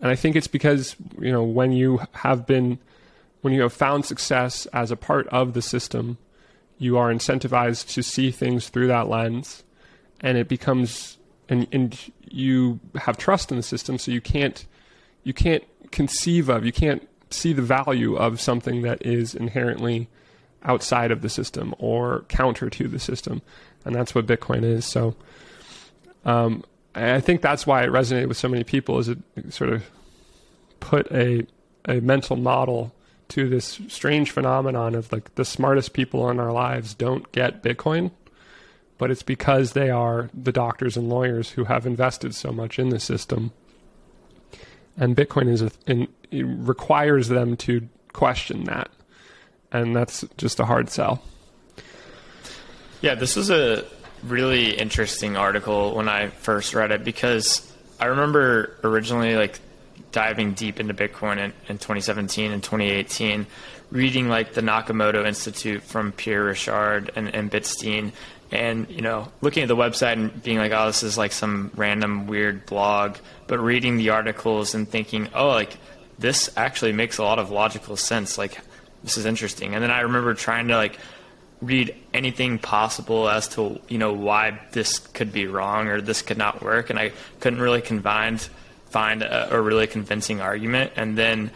[0.00, 2.78] and I think it's because you know when you have been
[3.42, 6.18] when you have found success as a part of the system,
[6.78, 9.62] you are incentivized to see things through that lens
[10.20, 11.17] and it becomes
[11.48, 14.66] and and you have trust in the system, so you can't
[15.24, 20.08] you can't conceive of you can't see the value of something that is inherently
[20.64, 23.42] outside of the system or counter to the system,
[23.84, 24.84] and that's what Bitcoin is.
[24.84, 25.14] So,
[26.24, 28.98] um, I think that's why it resonated with so many people.
[28.98, 29.18] Is it
[29.50, 29.84] sort of
[30.80, 31.46] put a
[31.86, 32.92] a mental model
[33.28, 38.10] to this strange phenomenon of like the smartest people in our lives don't get Bitcoin
[38.98, 42.90] but it's because they are the doctors and lawyers who have invested so much in
[42.90, 43.52] the system.
[44.96, 48.90] And Bitcoin is a, in, requires them to question that,
[49.70, 51.22] and that's just a hard sell.
[53.00, 53.84] Yeah, this is a
[54.24, 59.60] really interesting article when I first read it because I remember originally like
[60.10, 63.46] diving deep into Bitcoin in, in 2017 and 2018,
[63.90, 68.12] reading like the Nakamoto Institute from Pierre Rochard and, and Bitstein,
[68.50, 71.70] and you know looking at the website and being like oh this is like some
[71.76, 75.76] random weird blog but reading the articles and thinking oh like
[76.18, 78.36] this actually makes a lot of logical sense.
[78.36, 78.58] Like
[79.04, 79.74] this is interesting.
[79.74, 80.98] And then i remember trying to like
[81.60, 86.38] read anything possible as to you know why this could be wrong or this could
[86.38, 86.90] not work.
[86.90, 88.40] And i couldn't really find
[88.86, 90.92] find a, a really convincing argument.
[90.96, 91.50] And then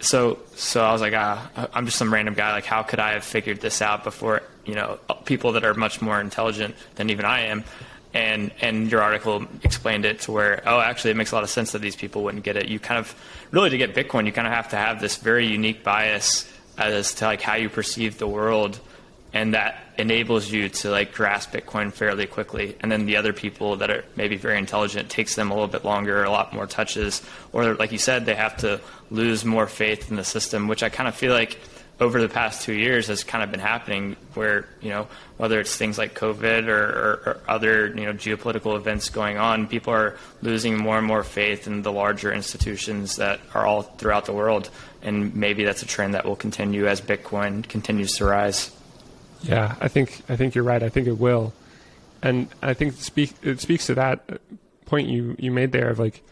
[0.00, 2.52] so so I was like, ah, I'm just some random guy.
[2.52, 6.02] Like, how could I have figured this out before you know people that are much
[6.02, 7.64] more intelligent than even I am?
[8.12, 11.50] and and your article explained it to where oh actually it makes a lot of
[11.50, 12.66] sense that these people wouldn't get it.
[12.66, 13.14] You kind of
[13.50, 17.14] really to get Bitcoin, you kind of have to have this very unique bias as
[17.14, 18.80] to like how you perceive the world,
[19.32, 22.76] and that enables you to like grasp Bitcoin fairly quickly.
[22.80, 25.84] And then the other people that are maybe very intelligent takes them a little bit
[25.84, 27.22] longer, a lot more touches,
[27.52, 28.80] or like you said, they have to
[29.10, 31.58] lose more faith in the system, which I kind of feel like
[32.00, 35.76] over the past two years has kind of been happening where, you know, whether it's
[35.76, 40.16] things like COVID or, or, or, other, you know, geopolitical events going on, people are
[40.40, 44.70] losing more and more faith in the larger institutions that are all throughout the world.
[45.02, 48.74] And maybe that's a trend that will continue as Bitcoin continues to rise.
[49.42, 50.82] Yeah, I think I think you're right.
[50.82, 51.52] I think it will,
[52.22, 54.40] and I think speak, it speaks to that
[54.84, 56.22] point you you made there of like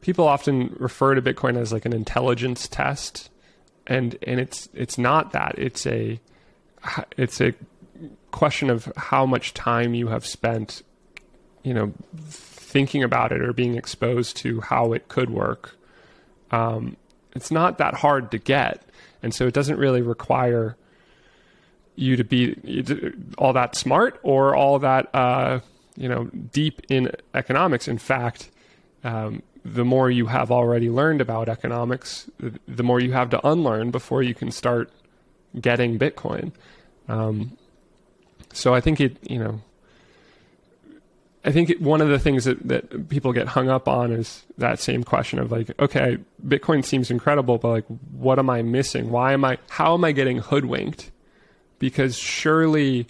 [0.00, 3.30] people often refer to Bitcoin as like an intelligence test,
[3.86, 5.54] and and it's it's not that.
[5.58, 6.20] It's a
[7.16, 7.54] it's a
[8.30, 10.82] question of how much time you have spent,
[11.62, 15.74] you know, thinking about it or being exposed to how it could work.
[16.50, 16.96] Um,
[17.34, 18.82] it's not that hard to get,
[19.22, 20.76] and so it doesn't really require
[21.98, 25.60] you to be all that smart or all that uh,
[25.96, 27.88] you know deep in economics.
[27.88, 28.50] In fact,
[29.04, 32.30] um, the more you have already learned about economics,
[32.66, 34.90] the more you have to unlearn before you can start
[35.60, 36.52] getting Bitcoin.
[37.08, 37.56] Um,
[38.52, 39.60] so I think it, you know,
[41.44, 44.80] I think one of the things that, that people get hung up on is that
[44.80, 49.10] same question of like, okay, Bitcoin seems incredible, but like, what am I missing?
[49.10, 51.10] Why am I, how am I getting hoodwinked?
[51.78, 53.06] Because surely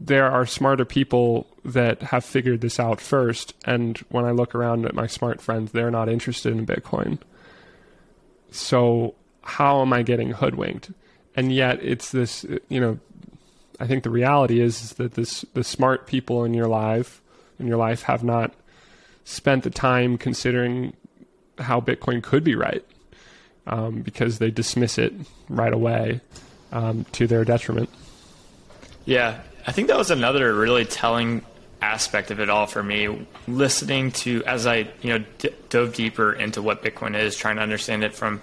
[0.00, 3.54] there are smarter people that have figured this out first.
[3.64, 7.18] And when I look around at my smart friends, they're not interested in Bitcoin.
[8.50, 10.92] So how am I getting hoodwinked?
[11.34, 12.98] And yet it's this, you know,
[13.80, 17.20] I think the reality is, is that this, the smart people in your life,
[17.58, 18.54] in your life have not
[19.24, 20.94] spent the time considering
[21.58, 22.84] how Bitcoin could be right
[23.66, 25.12] um, because they dismiss it
[25.48, 26.20] right away
[26.72, 27.88] um, to their detriment.
[29.04, 31.42] Yeah, I think that was another really telling
[31.80, 33.26] aspect of it all for me.
[33.46, 37.62] Listening to as I you know d- dove deeper into what Bitcoin is, trying to
[37.62, 38.40] understand it from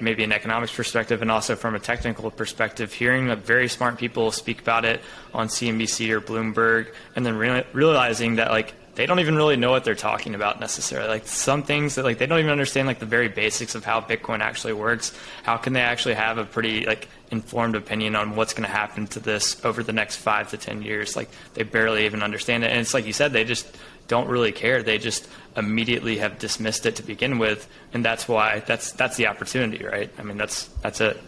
[0.00, 4.60] maybe an economics perspective and also from a technical perspective, hearing very smart people speak
[4.60, 5.00] about it
[5.32, 9.70] on CNBC or Bloomberg, and then re- realizing that like they don't even really know
[9.70, 11.08] what they're talking about necessarily.
[11.08, 14.00] Like some things that like they don't even understand like the very basics of how
[14.00, 15.12] Bitcoin actually works.
[15.42, 19.06] How can they actually have a pretty like informed opinion on what's going to happen
[19.08, 21.16] to this over the next five to ten years?
[21.16, 23.66] Like they barely even understand it, and it's like you said, they just
[24.06, 24.82] don't really care.
[24.82, 29.26] They just immediately have dismissed it to begin with, and that's why that's that's the
[29.26, 30.10] opportunity, right?
[30.18, 31.20] I mean, that's that's it.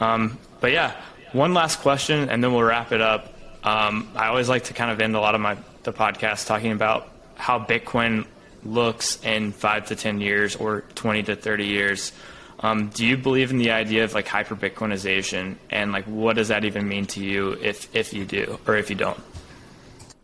[0.00, 0.94] Um, but yeah,
[1.32, 3.34] one last question, and then we'll wrap it up.
[3.64, 6.72] Um, I always like to kind of end a lot of my the podcast talking
[6.72, 8.26] about how Bitcoin
[8.64, 12.12] looks in five to ten years or twenty to thirty years.
[12.60, 16.48] Um, do you believe in the idea of like hyper Bitcoinization, and like what does
[16.48, 19.20] that even mean to you if if you do or if you don't?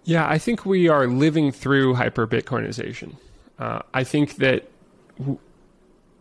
[0.04, 3.16] Yeah, I think we are living through hyper Bitcoinization.
[3.58, 4.68] Uh, I think that
[5.18, 5.38] w-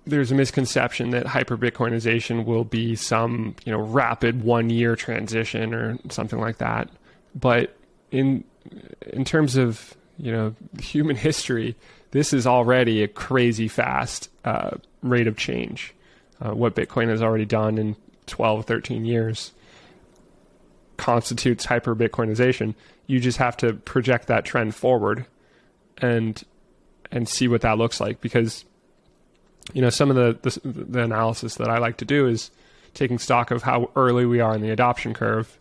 [0.05, 5.73] there's a misconception that hyper Bitcoinization will be some you know rapid one year transition
[5.73, 6.89] or something like that.
[7.35, 7.75] But
[8.11, 8.43] in
[9.07, 11.75] in terms of you know human history,
[12.11, 15.93] this is already a crazy fast uh, rate of change.
[16.39, 17.95] Uh, what Bitcoin has already done in
[18.27, 19.51] 12, 13 years
[20.97, 22.75] constitutes hyper Bitcoinization.
[23.07, 25.25] You just have to project that trend forward
[25.97, 26.43] and
[27.11, 28.65] and see what that looks like because
[29.73, 32.51] you know some of the, the, the analysis that I like to do is
[32.93, 35.57] taking stock of how early we are in the adoption curve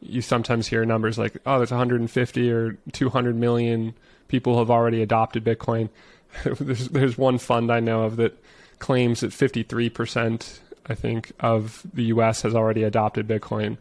[0.00, 3.94] you sometimes hear numbers like, oh, there's 150 or 200 million
[4.28, 5.88] people have already adopted Bitcoin.
[6.44, 8.42] there's, there's one fund I know of that
[8.78, 13.76] claims that 53%, I think, of the US has already adopted Bitcoin.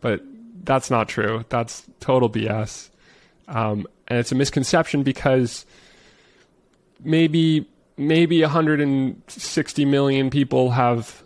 [0.00, 0.22] But
[0.64, 1.44] that's not true.
[1.48, 2.88] That's total BS.
[3.48, 5.66] Um, and it's a misconception because
[7.04, 11.22] maybe maybe 160 million people have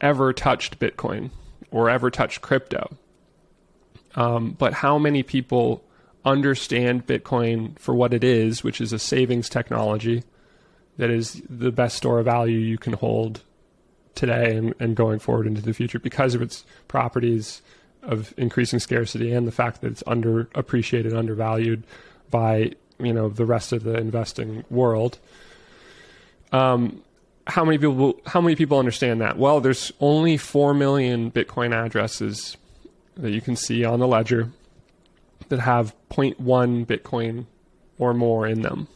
[0.00, 1.30] ever touched Bitcoin
[1.70, 2.96] or ever touched crypto.
[4.18, 5.84] Um, but how many people
[6.24, 10.24] understand Bitcoin for what it is, which is a savings technology
[10.96, 13.42] that is the best store of value you can hold
[14.16, 17.62] today and, and going forward into the future because of its properties
[18.02, 21.84] of increasing scarcity and the fact that it's underappreciated, undervalued
[22.28, 25.18] by you know the rest of the investing world.
[26.50, 27.04] Um,
[27.46, 28.20] how many people?
[28.26, 29.38] How many people understand that?
[29.38, 32.56] Well, there's only four million Bitcoin addresses
[33.18, 34.50] that you can see on the ledger.
[35.48, 37.46] that have 0.1 Bitcoin
[37.98, 38.86] or more in them,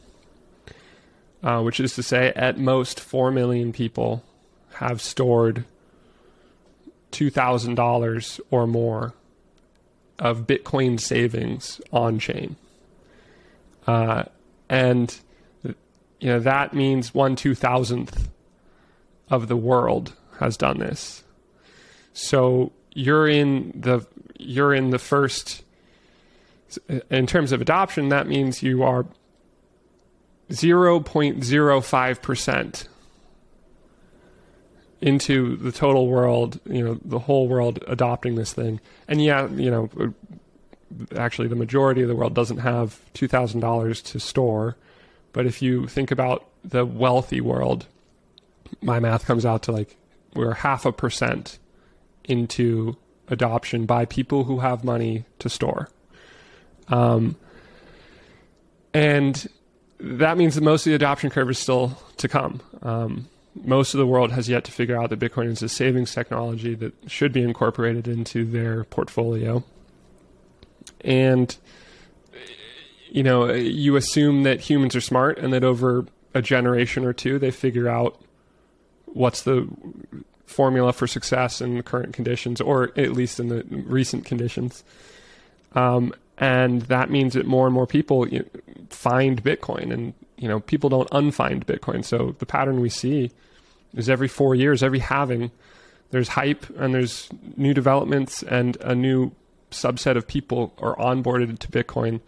[1.43, 4.23] uh, which is to say, at most, 4 million people
[4.75, 5.65] have stored
[7.13, 9.15] $2,000 or more
[10.19, 12.57] of Bitcoin savings on chain.
[13.87, 14.25] Uh,
[14.69, 15.19] and
[15.65, 15.75] you
[16.29, 18.31] know that means one two thousandth
[19.29, 21.25] of the world has done this.
[22.13, 24.07] So you're in the
[24.39, 25.65] you're in the first
[27.11, 29.05] in terms of adoption that means you are
[30.51, 32.89] 0.05%
[35.01, 38.79] into the total world, you know, the whole world adopting this thing.
[39.09, 39.91] And yeah, you know,
[41.17, 44.77] actually the majority of the world doesn't have $2,000 to store.
[45.33, 47.87] But if you think about the wealthy world,
[48.81, 49.97] my math comes out to like
[50.35, 51.59] we're half a percent
[52.25, 52.97] into
[53.29, 55.89] adoption by people who have money to store.
[56.89, 57.37] Um,
[58.95, 59.49] and
[59.99, 62.61] that means that most of the adoption curve is still to come.
[62.83, 66.13] Um, most of the world has yet to figure out that Bitcoin is a savings
[66.15, 69.63] technology that should be incorporated into their portfolio.
[71.03, 71.55] And,
[73.11, 77.39] you know, you assume that humans are smart and that over a generation or two
[77.39, 78.21] they figure out
[79.05, 79.69] what's the
[80.47, 84.85] formula for success in the current conditions, or at least in the recent conditions.
[85.75, 90.49] Um, and that means that more and more people you know, find Bitcoin, and you
[90.49, 92.05] know people don't unfind Bitcoin.
[92.05, 93.31] So the pattern we see
[93.95, 95.51] is every four years, every halving,
[96.11, 99.33] there's hype and there's new developments, and a new
[99.71, 102.21] subset of people are onboarded to Bitcoin.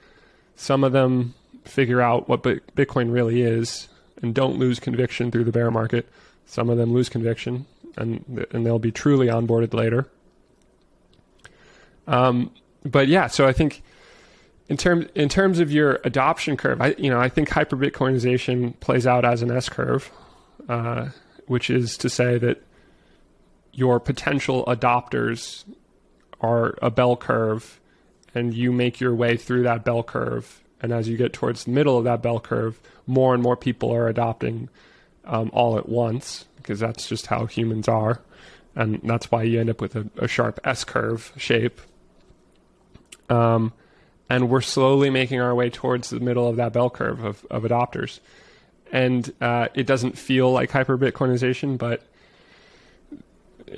[0.57, 1.35] Some of them
[1.65, 3.89] figure out what Bitcoin really is
[4.23, 6.09] and don't lose conviction through the bear market.
[6.47, 7.67] Some of them lose conviction
[7.97, 10.09] and and they'll be truly onboarded later.
[12.07, 12.51] Um,
[12.85, 13.83] but yeah, so I think
[14.69, 18.79] in terms in terms of your adoption curve, I you know I think hyper Bitcoinization
[18.81, 20.11] plays out as an S curve,
[20.69, 21.09] uh,
[21.47, 22.63] which is to say that
[23.73, 25.65] your potential adopters
[26.41, 27.81] are a bell curve,
[28.35, 30.61] and you make your way through that bell curve.
[30.81, 33.91] And as you get towards the middle of that bell curve, more and more people
[33.91, 34.69] are adopting
[35.25, 38.23] um, all at once because that's just how humans are,
[38.75, 41.79] and that's why you end up with a, a sharp S curve shape.
[43.29, 43.73] Um,
[44.31, 47.63] and we're slowly making our way towards the middle of that bell curve of, of
[47.65, 48.21] adopters.
[48.91, 52.03] And uh, it doesn't feel like hyper Bitcoinization, but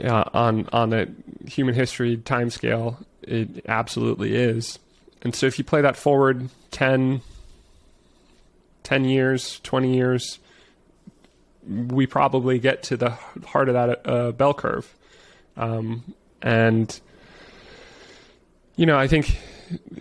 [0.03, 1.11] uh, on on the
[1.47, 4.79] human history timescale, it absolutely is.
[5.23, 7.21] And so if you play that forward 10,
[8.83, 10.39] 10 years, 20 years,
[11.67, 13.11] we probably get to the
[13.47, 14.95] heart of that uh, bell curve.
[15.57, 16.99] Um, and,
[18.77, 19.39] you know, I think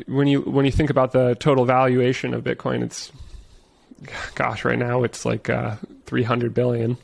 [0.05, 3.11] when you when you think about the total valuation of Bitcoin, it's
[4.35, 6.97] gosh, right now it's like uh, 300 billion,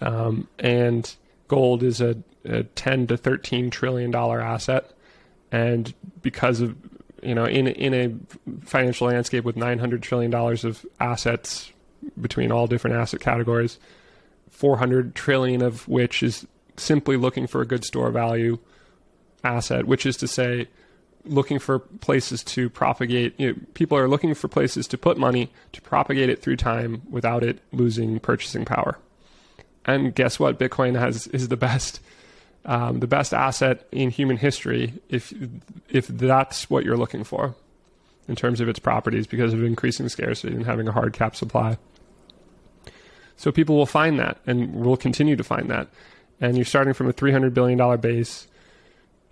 [0.00, 1.14] um, and
[1.48, 4.90] gold is a, a 10 to 13 trillion dollar asset,
[5.50, 5.92] and
[6.22, 6.76] because of
[7.22, 11.71] you know in in a financial landscape with 900 trillion dollars of assets
[12.20, 13.78] between all different asset categories,
[14.50, 16.46] 400 trillion of which is
[16.76, 18.58] simply looking for a good store value
[19.44, 20.68] asset, which is to say
[21.24, 23.38] looking for places to propagate.
[23.38, 27.02] You know, people are looking for places to put money to propagate it through time
[27.10, 28.98] without it losing purchasing power.
[29.84, 30.58] And guess what?
[30.58, 32.00] Bitcoin has is the best,
[32.64, 34.94] um, the best asset in human history.
[35.08, 35.32] If
[35.88, 37.54] if that's what you're looking for,
[38.28, 41.78] in terms of its properties, because of increasing scarcity and having a hard cap supply.
[43.42, 45.88] So people will find that, and will continue to find that.
[46.40, 48.46] And you're starting from a 300 billion dollar base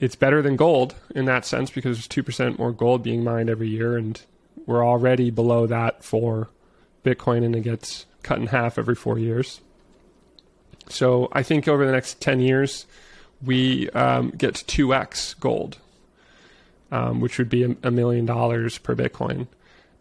[0.00, 3.48] it's better than gold in that sense because there's two percent more gold being mined
[3.48, 4.20] every year, and
[4.66, 6.48] we're already below that for
[7.04, 9.60] Bitcoin, and it gets cut in half every four years.
[10.88, 12.86] So I think over the next ten years,
[13.44, 15.76] we um, get to two x gold,
[16.90, 19.46] um, which would be a million dollars per Bitcoin.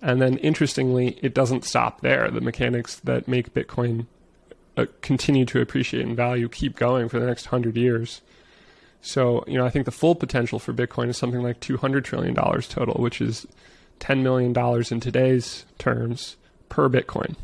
[0.02, 2.30] And then interestingly, it doesn't stop there.
[2.32, 4.06] The mechanics that make Bitcoin
[4.78, 8.22] uh, continue to appreciate in value keep going for the next hundred years.
[9.02, 12.36] So, you know, I think the full potential for Bitcoin is something like $200 trillion
[12.36, 13.48] total, which is
[14.00, 14.54] $10 million
[14.92, 16.36] in today's terms
[16.68, 17.36] per Bitcoin.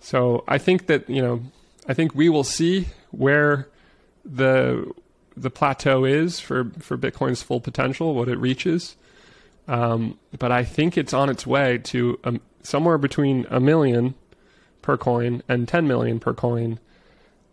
[0.00, 1.42] So I think that, you know,
[1.88, 3.68] I think we will see where
[4.24, 4.92] the
[5.34, 8.96] the plateau is for, for Bitcoin's full potential, what it reaches.
[9.68, 14.14] Um, but I think it's on its way to um, somewhere between a million
[14.82, 16.80] per coin and 10 million per coin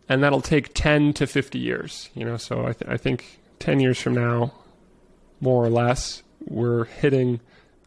[0.08, 3.80] and that'll take 10 to 50 years you know so i, th- I think 10
[3.80, 4.52] years from now
[5.40, 7.40] more or less we're hitting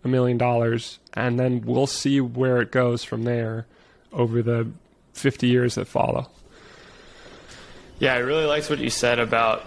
[0.04, 3.66] a million dollars, and then we'll see where it goes from there
[4.12, 4.68] over the
[5.14, 6.28] 50 years that follow.
[7.98, 9.64] Yeah, I really liked what you said about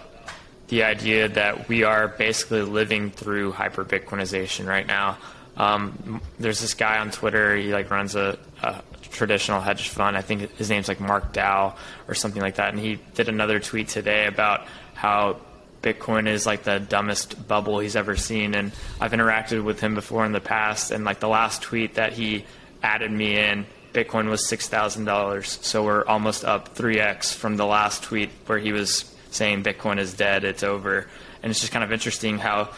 [0.68, 5.18] the idea that we are basically living through hyper Bitcoinization right now.
[5.56, 7.56] Um, there's this guy on Twitter.
[7.56, 10.16] He like runs a, a, traditional hedge fund.
[10.16, 12.70] I think his name's like Mark Dow or something like that.
[12.74, 15.38] And he did another tweet today about how
[15.82, 18.54] Bitcoin is like the dumbest bubble he's ever seen.
[18.54, 20.90] And I've interacted with him before in the past.
[20.90, 22.44] And like the last tweet that he
[22.82, 23.64] added me in,
[23.94, 25.58] Bitcoin was six thousand dollars.
[25.62, 29.98] So we're almost up three x from the last tweet where he was saying Bitcoin
[29.98, 31.06] is dead, it's over.
[31.42, 32.70] And it's just kind of interesting how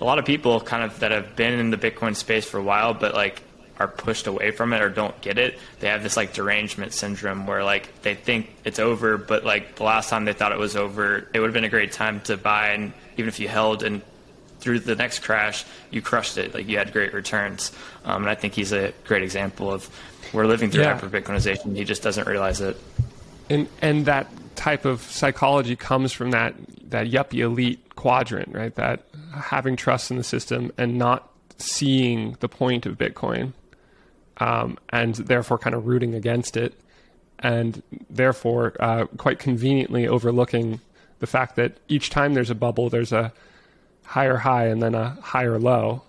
[0.00, 2.62] a lot of people kind of that have been in the Bitcoin space for a
[2.62, 3.42] while, but like
[3.78, 7.46] are pushed away from it or don't get it, they have this like derangement syndrome
[7.46, 10.76] where like they think it's over, but like the last time they thought it was
[10.76, 13.82] over, it would have been a great time to buy, and even if you held
[13.82, 14.02] and
[14.60, 17.70] through the next crash, you crushed it, like you had great returns.
[18.04, 19.88] Um, and I think he's a great example of
[20.32, 20.94] we're living through yeah.
[20.94, 21.76] hyper Bitcoinization.
[21.76, 22.76] He just doesn't realize it.
[23.50, 24.26] And and that
[24.56, 26.54] type of psychology comes from that
[26.90, 28.74] that yuppie elite quadrant, right?
[28.74, 33.52] That having trust in the system and not seeing the point of Bitcoin,
[34.38, 36.74] um, and therefore kind of rooting against it,
[37.38, 40.80] and therefore uh, quite conveniently overlooking
[41.18, 43.32] the fact that each time there's a bubble, there's a
[44.04, 46.02] higher high and then a higher low,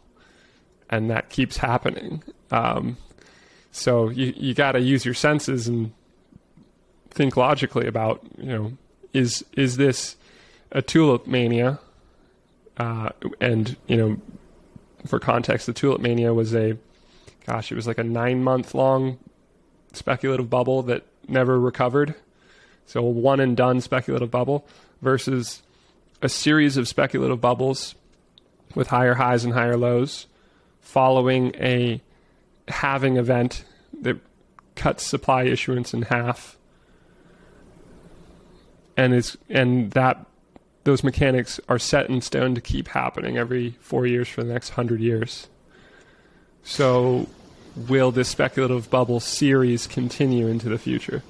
[0.90, 2.24] and that keeps happening.
[2.52, 2.98] Um,
[3.72, 5.92] so you you got to use your senses and
[7.18, 8.78] think logically about you know
[9.12, 10.16] is is this
[10.72, 11.80] a tulip mania?
[12.78, 13.10] Uh,
[13.42, 14.18] and you know,
[15.06, 16.78] for context, the tulip mania was a
[17.46, 19.18] gosh, it was like a nine month long
[19.94, 22.14] speculative bubble that never recovered.
[22.86, 24.66] So a one and done speculative bubble
[25.02, 25.64] versus
[26.22, 27.96] a series of speculative bubbles
[28.76, 30.28] with higher highs and higher lows
[30.80, 32.02] following a
[32.68, 33.66] halving event
[34.02, 34.18] that
[34.76, 36.57] cuts supply issuance in half
[38.98, 40.26] and is and that
[40.84, 44.70] those mechanics are set in stone to keep happening every four years for the next
[44.70, 45.48] hundred years.
[46.64, 47.28] So,
[47.88, 51.24] will this speculative bubble series continue into the future?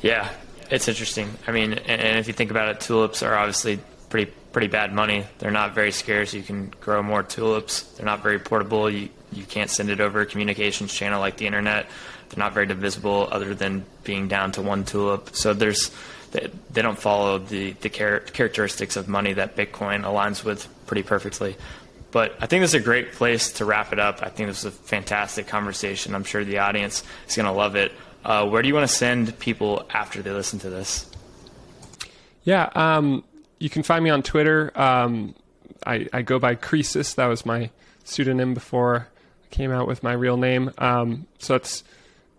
[0.00, 0.28] Yeah,
[0.70, 1.30] it's interesting.
[1.46, 3.78] I mean, and if you think about it, tulips are obviously
[4.08, 5.24] pretty pretty bad money.
[5.38, 6.34] They're not very scarce.
[6.34, 7.82] You can grow more tulips.
[7.82, 8.90] They're not very portable.
[8.90, 11.86] You you can't send it over a communications channel like the internet.
[12.32, 15.36] They're not very divisible other than being down to one tulip.
[15.36, 15.90] So there's
[16.32, 21.56] they, don't follow the, the char- characteristics of money that Bitcoin aligns with pretty perfectly.
[22.10, 24.22] But I think this is a great place to wrap it up.
[24.22, 26.14] I think this is a fantastic conversation.
[26.14, 27.92] I'm sure the audience is going to love it.
[28.24, 31.10] Uh, where do you want to send people after they listen to this?
[32.44, 33.24] Yeah, um,
[33.58, 34.72] you can find me on Twitter.
[34.74, 35.34] Um,
[35.86, 37.14] I, I, go by Croesus.
[37.14, 37.70] That was my
[38.04, 39.08] pseudonym before
[39.44, 40.70] I came out with my real name.
[40.78, 41.84] Um, so it's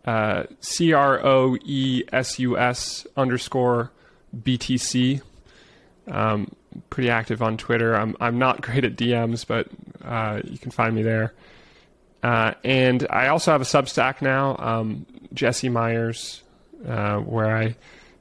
[0.06, 3.92] uh, C R O E S U S underscore
[4.36, 5.22] BTC.
[6.08, 6.54] Um,
[6.90, 7.96] pretty active on Twitter.
[7.96, 9.68] I'm I'm not great at DMs, but
[10.04, 11.34] uh, you can find me there.
[12.22, 16.42] Uh, and I also have a Substack now, um, Jesse Myers,
[16.88, 17.76] uh, where I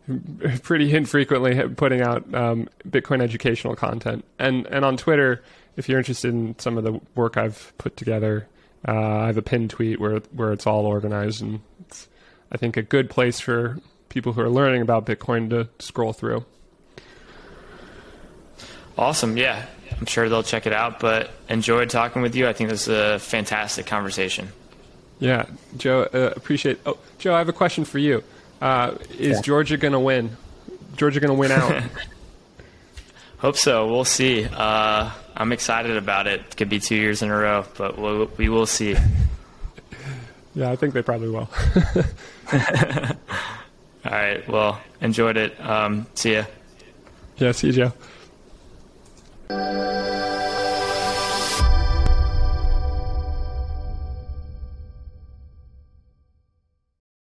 [0.62, 4.24] pretty infrequently putting out um, Bitcoin educational content.
[4.38, 5.42] And and on Twitter,
[5.76, 8.48] if you're interested in some of the work I've put together,
[8.86, 12.08] uh, I have a pinned tweet where where it's all organized, and it's
[12.50, 13.78] I think a good place for
[14.08, 16.44] people who are learning about Bitcoin to scroll through.
[18.98, 19.66] Awesome, yeah,
[19.98, 21.00] I'm sure they'll check it out.
[21.00, 22.48] But enjoyed talking with you.
[22.48, 24.48] I think this is a fantastic conversation.
[25.18, 26.80] Yeah, Joe, uh, appreciate.
[26.84, 28.24] Oh, Joe, I have a question for you.
[28.60, 29.42] Uh, is yeah.
[29.42, 30.36] Georgia going to win?
[30.96, 31.82] Georgia going to win out?
[33.38, 33.86] Hope so.
[33.86, 34.44] We'll see.
[34.44, 36.32] Uh, I'm excited about it.
[36.32, 36.56] it.
[36.56, 38.96] Could be two years in a row, but we'll, we will see.
[40.54, 41.48] yeah, I think they probably will.
[44.04, 44.46] All right.
[44.48, 45.60] Well, enjoyed it.
[45.60, 46.44] Um, see ya.
[47.36, 47.92] Yeah, see you, Joe.